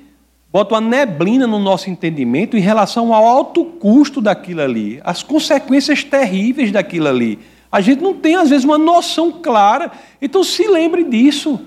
bota 0.52 0.76
uma 0.76 0.82
neblina 0.82 1.48
no 1.48 1.58
nosso 1.58 1.90
entendimento 1.90 2.58
em 2.58 2.60
relação 2.60 3.14
ao 3.14 3.26
alto 3.26 3.64
custo 3.64 4.20
daquilo 4.20 4.62
ali, 4.62 5.00
as 5.06 5.24
consequências 5.24 6.04
terríveis 6.04 6.72
daquilo 6.72 7.08
ali. 7.08 7.40
A 7.72 7.80
gente 7.80 8.02
não 8.02 8.14
tem, 8.14 8.36
às 8.36 8.50
vezes, 8.50 8.66
uma 8.66 8.78
noção 8.78 9.32
clara. 9.32 9.90
Então, 10.22 10.44
se 10.44 10.68
lembre 10.68 11.06
disso. 11.06 11.60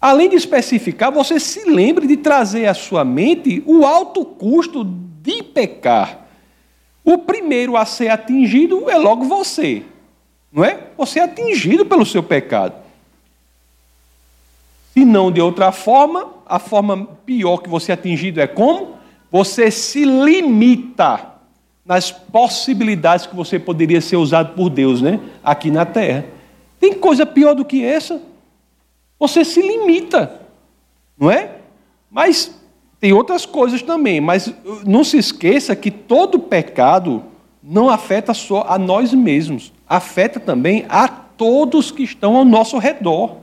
Além 0.00 0.28
de 0.28 0.36
especificar, 0.36 1.10
você 1.10 1.40
se 1.40 1.68
lembre 1.68 2.06
de 2.06 2.16
trazer 2.16 2.66
à 2.66 2.74
sua 2.74 3.04
mente 3.04 3.62
o 3.66 3.84
alto 3.84 4.24
custo 4.24 4.84
de 4.84 5.42
pecar. 5.42 6.26
O 7.04 7.18
primeiro 7.18 7.76
a 7.76 7.84
ser 7.84 8.08
atingido 8.08 8.88
é 8.88 8.96
logo 8.96 9.24
você, 9.24 9.82
não 10.52 10.64
é? 10.64 10.88
Você 10.96 11.18
é 11.18 11.24
atingido 11.24 11.84
pelo 11.84 12.06
seu 12.06 12.22
pecado. 12.22 12.74
Se 14.92 15.04
não 15.04 15.32
de 15.32 15.40
outra 15.40 15.72
forma, 15.72 16.28
a 16.46 16.58
forma 16.58 17.06
pior 17.26 17.58
que 17.58 17.68
você 17.68 17.90
é 17.90 17.94
atingido 17.94 18.40
é 18.40 18.46
como? 18.46 18.96
Você 19.30 19.70
se 19.70 20.04
limita 20.04 21.34
nas 21.84 22.10
possibilidades 22.10 23.26
que 23.26 23.34
você 23.34 23.58
poderia 23.58 24.00
ser 24.00 24.16
usado 24.16 24.54
por 24.54 24.68
Deus, 24.70 25.00
né? 25.00 25.18
Aqui 25.42 25.70
na 25.70 25.84
terra. 25.86 26.24
Tem 26.78 26.94
coisa 26.94 27.24
pior 27.26 27.54
do 27.54 27.64
que 27.64 27.82
essa? 27.82 28.20
Você 29.18 29.44
se 29.44 29.60
limita, 29.60 30.40
não 31.18 31.30
é? 31.30 31.56
Mas 32.10 32.54
tem 33.00 33.12
outras 33.12 33.46
coisas 33.46 33.82
também, 33.82 34.20
mas 34.20 34.52
não 34.86 35.04
se 35.04 35.18
esqueça 35.18 35.74
que 35.76 35.90
todo 35.90 36.38
pecado 36.38 37.22
não 37.62 37.88
afeta 37.88 38.32
só 38.32 38.64
a 38.68 38.78
nós 38.78 39.12
mesmos, 39.12 39.72
afeta 39.88 40.40
também 40.40 40.86
a 40.88 41.08
todos 41.08 41.90
que 41.90 42.02
estão 42.02 42.36
ao 42.36 42.44
nosso 42.44 42.78
redor. 42.78 43.36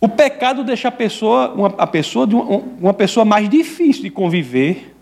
O 0.00 0.08
pecado 0.08 0.62
deixa 0.62 0.88
a 0.88 0.92
pessoa, 0.92 1.52
uma, 1.52 1.74
a 1.78 1.86
pessoa 1.86 2.26
de 2.26 2.34
uma, 2.34 2.62
uma 2.80 2.94
pessoa 2.94 3.24
mais 3.24 3.48
difícil 3.48 4.02
de 4.02 4.10
conviver. 4.10 4.94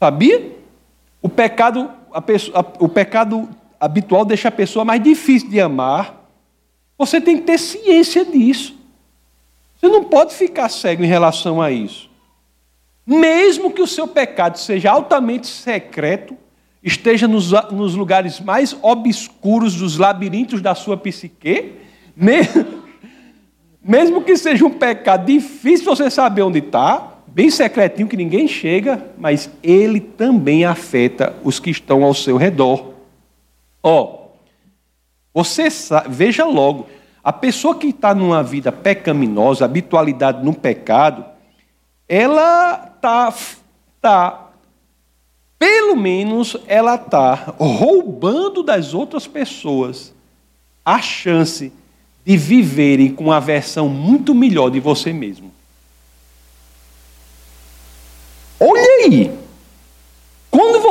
Sabia? 0.00 0.52
O 1.22 1.28
pecado, 1.28 1.90
pessoa, 2.24 2.66
o 2.78 2.88
pecado 2.88 3.48
habitual 3.80 4.24
deixa 4.24 4.48
a 4.48 4.52
pessoa 4.52 4.84
mais 4.84 5.02
difícil 5.02 5.48
de 5.48 5.60
amar. 5.60 6.25
Você 6.98 7.20
tem 7.20 7.36
que 7.36 7.44
ter 7.44 7.58
ciência 7.58 8.24
disso. 8.24 8.74
Você 9.76 9.88
não 9.88 10.04
pode 10.04 10.34
ficar 10.34 10.68
cego 10.68 11.04
em 11.04 11.06
relação 11.06 11.60
a 11.60 11.70
isso. 11.70 12.08
Mesmo 13.06 13.70
que 13.70 13.82
o 13.82 13.86
seu 13.86 14.08
pecado 14.08 14.58
seja 14.58 14.90
altamente 14.90 15.46
secreto, 15.46 16.36
esteja 16.82 17.28
nos, 17.28 17.52
nos 17.70 17.94
lugares 17.94 18.40
mais 18.40 18.76
obscuros 18.82 19.74
dos 19.74 19.98
labirintos 19.98 20.60
da 20.62 20.74
sua 20.74 20.96
psique, 20.96 21.72
mesmo, 22.16 22.82
mesmo 23.82 24.22
que 24.22 24.36
seja 24.36 24.64
um 24.64 24.70
pecado 24.70 25.26
difícil 25.26 25.84
você 25.84 26.10
saber 26.10 26.42
onde 26.42 26.58
está, 26.58 27.16
bem 27.28 27.50
secretinho 27.50 28.08
que 28.08 28.16
ninguém 28.16 28.48
chega, 28.48 29.04
mas 29.18 29.50
ele 29.62 30.00
também 30.00 30.64
afeta 30.64 31.36
os 31.44 31.60
que 31.60 31.70
estão 31.70 32.02
ao 32.02 32.14
seu 32.14 32.36
redor. 32.36 32.94
Ó, 33.82 34.02
oh, 34.02 34.25
você 35.36 35.70
sabe, 35.70 36.08
veja 36.08 36.46
logo, 36.46 36.88
a 37.22 37.30
pessoa 37.30 37.74
que 37.74 37.88
está 37.88 38.14
numa 38.14 38.42
vida 38.42 38.72
pecaminosa, 38.72 39.66
habitualidade 39.66 40.42
no 40.42 40.54
pecado, 40.54 41.26
ela 42.08 42.90
está, 42.96 43.34
tá, 44.00 44.48
pelo 45.58 45.94
menos 45.94 46.56
ela 46.66 46.94
está 46.94 47.52
roubando 47.58 48.62
das 48.62 48.94
outras 48.94 49.26
pessoas 49.26 50.14
a 50.82 51.02
chance 51.02 51.70
de 52.24 52.36
viverem 52.38 53.12
com 53.12 53.24
uma 53.24 53.38
versão 53.38 53.90
muito 53.90 54.34
melhor 54.34 54.70
de 54.70 54.80
você 54.80 55.12
mesmo. 55.12 55.52
Olha 58.58 59.04
aí! 59.04 59.35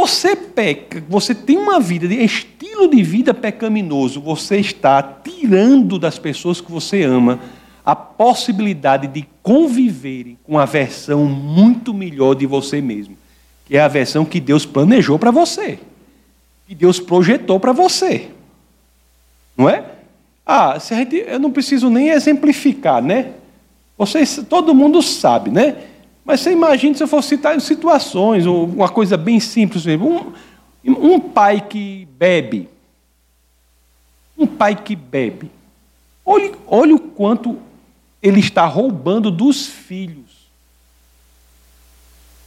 Você 0.05 0.35
peca, 0.35 1.03
você 1.09 1.33
tem 1.33 1.57
uma 1.57 1.79
vida 1.79 2.07
de 2.07 2.23
estilo 2.23 2.87
de 2.87 3.01
vida 3.01 3.33
pecaminoso, 3.33 4.21
você 4.21 4.57
está 4.57 5.01
tirando 5.01 5.97
das 5.97 6.19
pessoas 6.19 6.61
que 6.61 6.71
você 6.71 7.01
ama 7.01 7.39
a 7.83 7.95
possibilidade 7.95 9.07
de 9.07 9.27
conviverem 9.41 10.37
com 10.43 10.59
a 10.59 10.65
versão 10.65 11.25
muito 11.25 11.91
melhor 11.91 12.35
de 12.35 12.45
você 12.45 12.81
mesmo, 12.81 13.17
que 13.65 13.75
é 13.75 13.81
a 13.81 13.87
versão 13.87 14.23
que 14.23 14.39
Deus 14.39 14.63
planejou 14.63 15.17
para 15.17 15.31
você, 15.31 15.79
que 16.67 16.75
Deus 16.75 16.99
projetou 16.99 17.59
para 17.59 17.71
você. 17.71 18.29
Não 19.57 19.67
é? 19.67 19.85
Ah, 20.45 20.79
se 20.79 20.95
gente, 20.95 21.15
eu 21.15 21.39
não 21.39 21.49
preciso 21.49 21.89
nem 21.89 22.09
exemplificar, 22.09 23.01
né? 23.01 23.31
Vocês, 23.97 24.39
todo 24.47 24.75
mundo 24.75 25.01
sabe, 25.01 25.49
né? 25.49 25.75
Mas 26.25 26.41
você 26.41 26.51
imagina 26.51 26.95
se 26.95 27.03
eu 27.03 27.07
fosse 27.07 27.29
citar 27.29 27.61
situações, 27.61 28.47
uma 28.47 28.89
coisa 28.89 29.15
bem 29.15 29.39
simples. 29.39 29.85
Um, 29.85 30.33
um 30.83 31.19
pai 31.19 31.61
que 31.61 32.07
bebe. 32.17 32.67
Um 34.35 34.47
pai 34.47 34.75
que 34.75 34.95
bebe. 34.95 35.51
Olhe, 36.25 36.55
olhe 36.65 36.93
o 36.93 36.99
quanto 36.99 37.59
ele 38.23 38.39
está 38.39 38.65
roubando 38.65 39.29
dos 39.29 39.67
filhos 39.67 40.25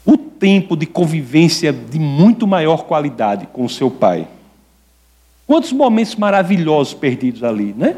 o 0.05 0.19
tempo 0.19 0.77
de 0.77 0.87
convivência 0.87 1.73
de 1.73 1.99
muito 1.99 2.47
maior 2.47 2.85
qualidade 2.85 3.47
com 3.47 3.65
o 3.65 3.69
seu 3.69 3.91
pai. 3.91 4.27
Quantos 5.47 5.71
momentos 5.73 6.17
maravilhosos 6.17 6.95
perdidos 6.95 7.45
ali, 7.45 7.73
né? 7.77 7.95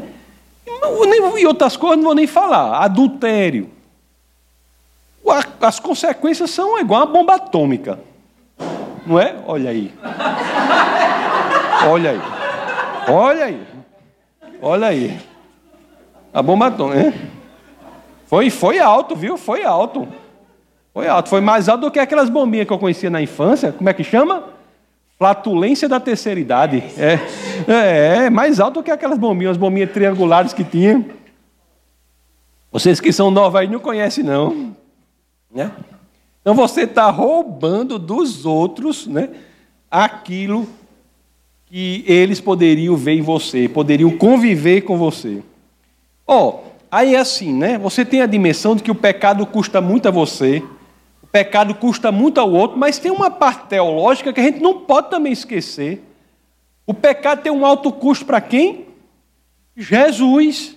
E 1.37 1.45
outras 1.47 1.75
coisas 1.75 1.97
não 1.97 2.05
vou 2.05 2.15
nem 2.15 2.27
falar. 2.27 2.83
Adultério 2.83 3.69
as 5.61 5.79
consequências 5.79 6.51
são 6.51 6.79
igual 6.79 7.01
uma 7.01 7.05
bomba 7.05 7.35
atômica. 7.35 7.99
Não 9.05 9.19
é? 9.19 9.35
Olha 9.47 9.69
aí. 9.69 9.93
Olha 11.87 12.11
aí. 12.11 12.21
Olha 13.07 13.45
aí. 13.45 13.67
Olha 14.61 14.87
aí. 14.87 15.19
A 16.33 16.41
bomba 16.41 16.67
atômica. 16.67 17.13
Foi, 18.25 18.49
foi 18.49 18.79
alto, 18.79 19.15
viu? 19.15 19.37
Foi 19.37 19.63
alto. 19.63 20.07
Foi 20.93 21.07
alto. 21.07 21.29
Foi 21.29 21.41
mais 21.41 21.67
alto 21.67 21.81
do 21.81 21.91
que 21.91 21.99
aquelas 21.99 22.29
bombinhas 22.29 22.67
que 22.67 22.73
eu 22.73 22.79
conhecia 22.79 23.09
na 23.09 23.21
infância. 23.21 23.71
Como 23.71 23.89
é 23.89 23.93
que 23.93 24.03
chama? 24.03 24.43
Flatulência 25.17 25.89
da 25.89 25.99
terceira 25.99 26.39
idade. 26.39 26.83
É, 26.97 27.19
é, 27.67 28.25
é 28.25 28.29
mais 28.29 28.59
alto 28.59 28.75
do 28.75 28.83
que 28.83 28.91
aquelas 28.91 29.17
bombinhas, 29.17 29.51
as 29.51 29.57
bombinhas 29.57 29.91
triangulares 29.91 30.53
que 30.53 30.63
tinha. 30.63 31.05
Vocês 32.71 32.99
que 32.99 33.11
são 33.11 33.29
novos 33.29 33.59
aí 33.59 33.67
não 33.67 33.79
conhecem, 33.79 34.23
não. 34.23 34.75
Né? 35.53 35.71
Então 36.41 36.55
você 36.55 36.81
está 36.81 37.09
roubando 37.09 37.99
dos 37.99 38.45
outros 38.45 39.05
né, 39.05 39.29
aquilo 39.89 40.67
que 41.65 42.03
eles 42.07 42.41
poderiam 42.41 42.95
ver 42.95 43.13
em 43.13 43.21
você, 43.21 43.69
poderiam 43.69 44.17
conviver 44.17 44.81
com 44.81 44.97
você. 44.97 45.43
Ó, 46.25 46.47
oh, 46.47 46.59
aí 46.89 47.15
é 47.15 47.19
assim, 47.19 47.53
né? 47.53 47.77
Você 47.77 48.03
tem 48.03 48.21
a 48.21 48.25
dimensão 48.25 48.75
de 48.75 48.83
que 48.83 48.91
o 48.91 48.95
pecado 48.95 49.45
custa 49.45 49.79
muito 49.79 50.07
a 50.07 50.11
você, 50.11 50.63
o 51.21 51.27
pecado 51.27 51.75
custa 51.75 52.11
muito 52.11 52.39
ao 52.39 52.51
outro, 52.51 52.77
mas 52.77 52.99
tem 52.99 53.11
uma 53.11 53.29
parte 53.29 53.67
teológica 53.67 54.33
que 54.33 54.39
a 54.39 54.43
gente 54.43 54.59
não 54.59 54.79
pode 54.79 55.09
também 55.09 55.31
esquecer. 55.31 56.03
O 56.85 56.93
pecado 56.93 57.41
tem 57.41 57.51
um 57.51 57.65
alto 57.65 57.91
custo 57.91 58.25
para 58.25 58.41
quem? 58.41 58.87
Jesus. 59.77 60.75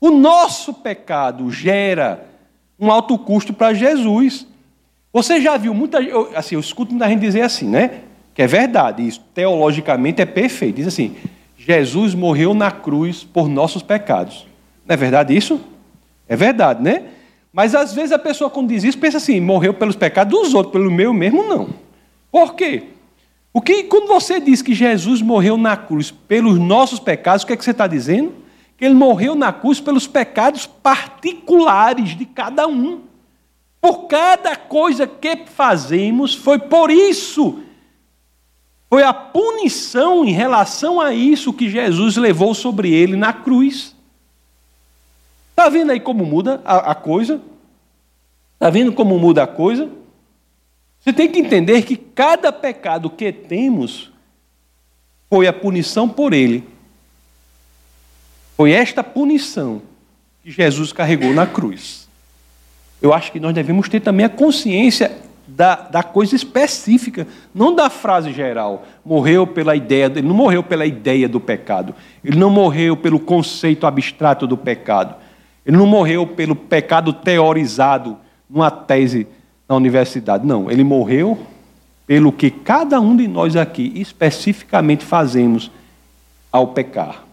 O 0.00 0.10
nosso 0.10 0.74
pecado 0.74 1.50
gera 1.50 2.31
um 2.78 2.90
alto 2.90 3.18
custo 3.18 3.52
para 3.52 3.74
Jesus. 3.74 4.46
Você 5.12 5.40
já 5.40 5.56
viu 5.56 5.74
muita 5.74 5.98
assim, 6.34 6.54
eu 6.54 6.60
escuto 6.60 6.92
muita 6.92 7.08
gente 7.08 7.20
dizer 7.20 7.42
assim, 7.42 7.68
né? 7.68 8.00
Que 8.34 8.42
é 8.42 8.46
verdade, 8.46 9.06
isso 9.06 9.20
teologicamente 9.34 10.22
é 10.22 10.26
perfeito. 10.26 10.76
Diz 10.76 10.86
assim: 10.86 11.14
Jesus 11.56 12.14
morreu 12.14 12.54
na 12.54 12.70
cruz 12.70 13.24
por 13.24 13.48
nossos 13.48 13.82
pecados. 13.82 14.46
Não 14.86 14.94
é 14.94 14.96
verdade 14.96 15.36
isso? 15.36 15.60
É 16.28 16.34
verdade, 16.34 16.82
né? 16.82 17.04
Mas 17.52 17.74
às 17.74 17.92
vezes 17.92 18.12
a 18.12 18.18
pessoa, 18.18 18.48
quando 18.48 18.68
diz 18.68 18.82
isso, 18.82 18.98
pensa 18.98 19.18
assim: 19.18 19.40
morreu 19.40 19.74
pelos 19.74 19.94
pecados 19.94 20.32
dos 20.32 20.54
outros, 20.54 20.72
pelo 20.72 20.90
meu 20.90 21.12
mesmo, 21.12 21.42
não. 21.42 21.68
Por 22.30 22.54
quê? 22.54 22.84
O 23.52 23.60
que, 23.60 23.84
quando 23.84 24.08
você 24.08 24.40
diz 24.40 24.62
que 24.62 24.74
Jesus 24.74 25.20
morreu 25.20 25.58
na 25.58 25.76
cruz 25.76 26.10
pelos 26.10 26.58
nossos 26.58 26.98
pecados, 26.98 27.42
o 27.42 27.46
que, 27.46 27.52
é 27.52 27.56
que 27.56 27.62
você 27.62 27.72
está 27.72 27.86
dizendo? 27.86 28.32
Ele 28.84 28.94
morreu 28.94 29.36
na 29.36 29.52
cruz 29.52 29.78
pelos 29.80 30.08
pecados 30.08 30.66
particulares 30.66 32.16
de 32.16 32.26
cada 32.26 32.66
um. 32.66 33.02
Por 33.80 34.08
cada 34.08 34.56
coisa 34.56 35.06
que 35.06 35.44
fazemos, 35.46 36.34
foi 36.34 36.58
por 36.58 36.90
isso. 36.90 37.60
Foi 38.90 39.04
a 39.04 39.14
punição 39.14 40.24
em 40.24 40.32
relação 40.32 41.00
a 41.00 41.14
isso 41.14 41.52
que 41.52 41.70
Jesus 41.70 42.16
levou 42.16 42.54
sobre 42.54 42.92
ele 42.92 43.14
na 43.14 43.32
cruz. 43.32 43.94
Está 45.50 45.68
vendo 45.68 45.92
aí 45.92 46.00
como 46.00 46.26
muda 46.26 46.60
a, 46.64 46.90
a 46.90 46.94
coisa? 46.94 47.40
Está 48.54 48.68
vendo 48.68 48.92
como 48.92 49.16
muda 49.16 49.44
a 49.44 49.46
coisa? 49.46 49.88
Você 50.98 51.12
tem 51.12 51.30
que 51.30 51.38
entender 51.38 51.82
que 51.82 51.96
cada 51.96 52.52
pecado 52.52 53.08
que 53.08 53.32
temos 53.32 54.10
foi 55.30 55.46
a 55.46 55.52
punição 55.52 56.08
por 56.08 56.32
ele 56.32 56.66
foi 58.62 58.70
esta 58.70 59.02
punição 59.02 59.82
que 60.40 60.48
Jesus 60.48 60.92
carregou 60.92 61.34
na 61.34 61.44
cruz. 61.44 62.08
Eu 63.00 63.12
acho 63.12 63.32
que 63.32 63.40
nós 63.40 63.52
devemos 63.52 63.88
ter 63.88 63.98
também 63.98 64.24
a 64.24 64.28
consciência 64.28 65.10
da, 65.48 65.74
da 65.74 66.04
coisa 66.04 66.36
específica, 66.36 67.26
não 67.52 67.74
da 67.74 67.90
frase 67.90 68.32
geral. 68.32 68.86
Morreu 69.04 69.48
pela 69.48 69.74
ideia, 69.74 70.04
ele 70.04 70.22
não 70.22 70.36
morreu 70.36 70.62
pela 70.62 70.86
ideia 70.86 71.28
do 71.28 71.40
pecado, 71.40 71.92
ele 72.24 72.38
não 72.38 72.50
morreu 72.50 72.96
pelo 72.96 73.18
conceito 73.18 73.84
abstrato 73.84 74.46
do 74.46 74.56
pecado, 74.56 75.16
ele 75.66 75.76
não 75.76 75.86
morreu 75.88 76.24
pelo 76.24 76.54
pecado 76.54 77.12
teorizado 77.12 78.16
numa 78.48 78.70
tese 78.70 79.26
na 79.68 79.74
universidade. 79.74 80.46
Não, 80.46 80.70
ele 80.70 80.84
morreu 80.84 81.36
pelo 82.06 82.30
que 82.30 82.48
cada 82.48 83.00
um 83.00 83.16
de 83.16 83.26
nós 83.26 83.56
aqui 83.56 83.92
especificamente 83.96 85.04
fazemos 85.04 85.68
ao 86.52 86.68
pecar. 86.68 87.24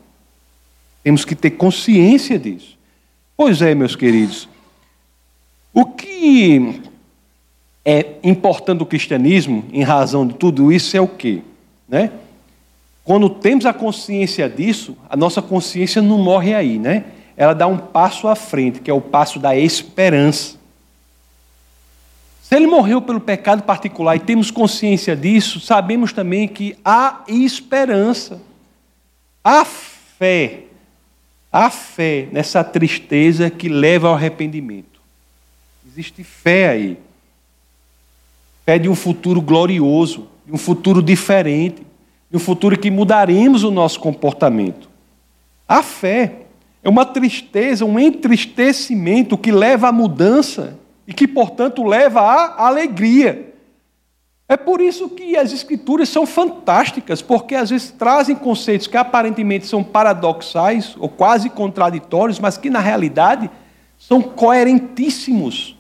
Temos 1.04 1.24
que 1.26 1.36
ter 1.36 1.52
consciência 1.52 2.38
disso. 2.38 2.78
Pois 3.36 3.62
é, 3.62 3.74
meus 3.74 3.96
queridos. 3.96 4.50
O 5.74 5.86
que 5.86 6.82
é 7.86 8.16
importante 8.24 8.80
do 8.80 8.86
cristianismo, 8.86 9.66
em 9.72 9.82
razão 9.82 10.28
de 10.28 10.34
tudo 10.34 10.72
isso, 10.72 10.96
é 10.98 11.02
o 11.02 11.08
quê? 11.08 11.42
Né? 11.88 12.12
Quando 13.04 13.30
temos 13.30 13.66
a 13.66 13.74
consciência 13.74 14.50
disso, 14.50 14.98
a 15.10 15.16
nossa 15.16 15.42
consciência 15.42 16.02
não 16.02 16.18
morre 16.18 16.54
aí, 16.54 16.78
né? 16.78 17.06
Ela 17.36 17.54
dá 17.54 17.66
um 17.66 17.78
passo 17.78 18.28
à 18.28 18.36
frente, 18.36 18.82
que 18.82 18.92
é 18.92 18.94
o 18.94 19.02
passo 19.02 19.40
da 19.40 19.56
esperança. 19.56 20.58
Se 22.44 22.56
ele 22.56 22.68
morreu 22.68 23.02
pelo 23.02 23.20
pecado 23.20 23.64
particular 23.64 24.16
e 24.16 24.20
temos 24.20 24.52
consciência 24.52 25.16
disso, 25.16 25.60
sabemos 25.60 26.12
também 26.12 26.48
que 26.48 26.78
há 26.84 27.24
esperança. 27.28 28.42
A 29.44 29.64
fé 29.64 30.66
Há 31.52 31.70
fé 31.70 32.28
nessa 32.32 32.64
tristeza 32.64 33.50
que 33.50 33.68
leva 33.68 34.08
ao 34.08 34.14
arrependimento. 34.14 35.02
Existe 35.88 36.24
fé 36.24 36.70
aí. 36.70 36.98
Fé 38.66 38.78
de 38.78 38.88
um 38.88 38.96
futuro 38.96 39.42
glorioso, 39.42 40.28
de 40.46 40.54
um 40.54 40.58
futuro 40.58 41.02
diferente, 41.02 41.82
de 42.30 42.38
um 42.38 42.40
futuro 42.40 42.78
que 42.78 42.92
mudaremos 42.92 43.64
o 43.64 43.72
nosso 43.72 44.00
comportamento. 44.00 44.88
A 45.68 45.82
fé 45.82 46.34
é 46.84 46.90
uma 46.90 47.06
tristeza, 47.06 47.84
um 47.84 48.00
entristecimento 48.00 49.38
que 49.38 49.52
leva 49.52 49.88
à 49.90 49.92
mudança 49.92 50.78
e 51.08 51.14
que, 51.14 51.28
portanto, 51.28 51.84
leva 51.84 52.22
à 52.22 52.68
alegria. 52.68 53.54
É 54.52 54.58
por 54.58 54.82
isso 54.82 55.08
que 55.08 55.38
as 55.38 55.54
escrituras 55.54 56.10
são 56.10 56.26
fantásticas, 56.26 57.22
porque 57.22 57.54
às 57.54 57.70
vezes 57.70 57.92
trazem 57.92 58.36
conceitos 58.36 58.88
que 58.88 58.98
aparentemente 58.98 59.68
são 59.68 59.84
paradoxais 59.84 60.96
ou 60.98 61.08
quase 61.08 61.52
contraditórios, 61.52 62.40
mas 62.40 62.58
que 62.58 62.68
na 62.68 62.80
realidade 62.80 63.48
são 64.00 64.24
coerentíssimos. 64.24 65.78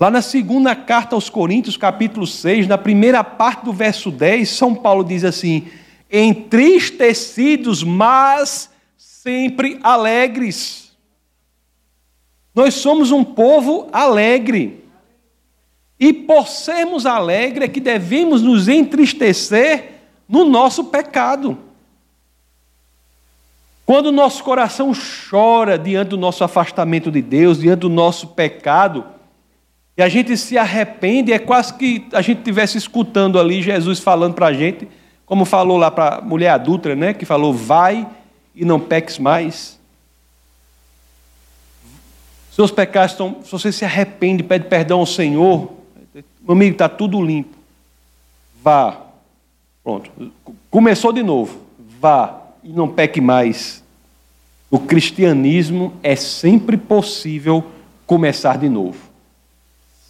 Lá 0.00 0.10
na 0.10 0.22
segunda 0.22 0.74
carta 0.74 1.14
aos 1.14 1.28
Coríntios, 1.28 1.76
capítulo 1.76 2.26
6, 2.26 2.66
na 2.66 2.78
primeira 2.78 3.22
parte 3.22 3.66
do 3.66 3.72
verso 3.72 4.10
10, 4.10 4.48
São 4.48 4.74
Paulo 4.74 5.04
diz 5.04 5.22
assim: 5.22 5.68
entristecidos, 6.10 7.82
mas 7.82 8.70
sempre 8.96 9.78
alegres. 9.82 10.92
Nós 12.54 12.74
somos 12.74 13.10
um 13.10 13.22
povo 13.22 13.88
alegre. 13.92 14.87
E 15.98 16.12
por 16.12 16.46
sermos 16.46 17.06
alegres 17.06 17.68
é 17.68 17.72
que 17.72 17.80
devemos 17.80 18.42
nos 18.42 18.68
entristecer 18.68 19.92
no 20.28 20.44
nosso 20.44 20.84
pecado. 20.84 21.58
Quando 23.84 24.06
o 24.06 24.12
nosso 24.12 24.44
coração 24.44 24.92
chora 25.30 25.78
diante 25.78 26.10
do 26.10 26.18
nosso 26.18 26.44
afastamento 26.44 27.10
de 27.10 27.22
Deus, 27.22 27.58
diante 27.58 27.80
do 27.80 27.88
nosso 27.88 28.28
pecado, 28.28 29.04
e 29.96 30.02
a 30.02 30.08
gente 30.08 30.36
se 30.36 30.58
arrepende, 30.58 31.32
é 31.32 31.38
quase 31.38 31.74
que 31.74 32.06
a 32.12 32.20
gente 32.20 32.38
estivesse 32.38 32.76
escutando 32.76 33.40
ali 33.40 33.62
Jesus 33.62 33.98
falando 33.98 34.34
para 34.34 34.48
a 34.48 34.52
gente, 34.52 34.86
como 35.24 35.44
falou 35.44 35.78
lá 35.78 35.90
para 35.90 36.18
a 36.18 36.20
mulher 36.20 36.50
adulta, 36.50 36.94
né, 36.94 37.14
que 37.14 37.24
falou: 37.24 37.52
vai 37.52 38.06
e 38.54 38.64
não 38.64 38.78
peques 38.78 39.18
mais. 39.18 39.80
Seus 42.52 42.70
pecados 42.70 43.12
estão. 43.12 43.38
Se 43.42 43.50
você 43.50 43.72
se 43.72 43.84
arrepende, 43.84 44.42
pede 44.42 44.66
perdão 44.66 45.00
ao 45.00 45.06
Senhor, 45.06 45.77
meu 46.48 46.54
amigo, 46.54 46.72
está 46.72 46.88
tudo 46.88 47.22
limpo. 47.22 47.54
Vá. 48.62 49.02
Pronto. 49.84 50.10
Começou 50.70 51.12
de 51.12 51.22
novo. 51.22 51.60
Vá 52.00 52.40
e 52.64 52.70
não 52.70 52.88
peque 52.88 53.20
mais. 53.20 53.84
O 54.70 54.78
cristianismo 54.78 55.92
é 56.02 56.16
sempre 56.16 56.78
possível 56.78 57.62
começar 58.06 58.56
de 58.56 58.68
novo. 58.68 58.98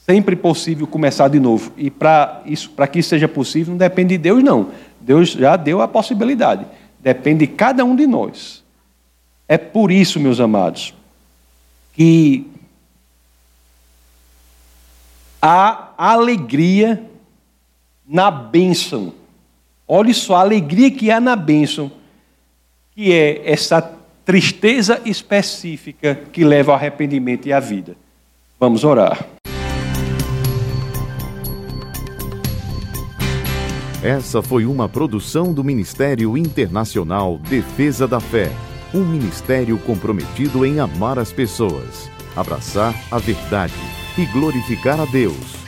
Sempre 0.06 0.36
possível 0.36 0.86
começar 0.86 1.26
de 1.26 1.40
novo. 1.40 1.72
E 1.76 1.90
para 1.90 2.40
isso, 2.46 2.70
para 2.70 2.86
que 2.86 3.00
isso 3.00 3.08
seja 3.08 3.26
possível, 3.26 3.72
não 3.72 3.78
depende 3.78 4.16
de 4.16 4.18
Deus, 4.18 4.42
não. 4.42 4.70
Deus 5.00 5.30
já 5.30 5.56
deu 5.56 5.82
a 5.82 5.88
possibilidade. 5.88 6.64
Depende 7.00 7.46
de 7.46 7.52
cada 7.52 7.84
um 7.84 7.96
de 7.96 8.06
nós. 8.06 8.62
É 9.48 9.58
por 9.58 9.90
isso, 9.90 10.20
meus 10.20 10.38
amados, 10.38 10.94
que 11.94 12.46
a 15.42 15.87
alegria 15.98 17.02
na 18.06 18.30
bênção. 18.30 19.12
Olhe 19.86 20.14
só 20.14 20.36
a 20.36 20.40
alegria 20.40 20.90
que 20.90 21.10
há 21.10 21.20
na 21.20 21.34
bênção, 21.34 21.90
que 22.92 23.12
é 23.12 23.50
essa 23.50 23.82
tristeza 24.24 25.00
específica 25.04 26.14
que 26.14 26.44
leva 26.44 26.72
ao 26.72 26.76
arrependimento 26.76 27.46
e 27.46 27.52
à 27.52 27.58
vida. 27.58 27.96
Vamos 28.60 28.84
orar. 28.84 29.26
Essa 34.02 34.40
foi 34.40 34.64
uma 34.64 34.88
produção 34.88 35.52
do 35.52 35.64
Ministério 35.64 36.36
Internacional 36.36 37.38
Defesa 37.38 38.06
da 38.06 38.20
Fé, 38.20 38.52
um 38.94 39.04
ministério 39.04 39.76
comprometido 39.78 40.64
em 40.64 40.78
amar 40.78 41.18
as 41.18 41.32
pessoas, 41.32 42.08
abraçar 42.36 42.94
a 43.10 43.18
verdade 43.18 43.74
e 44.16 44.24
glorificar 44.26 45.00
a 45.00 45.04
Deus. 45.04 45.67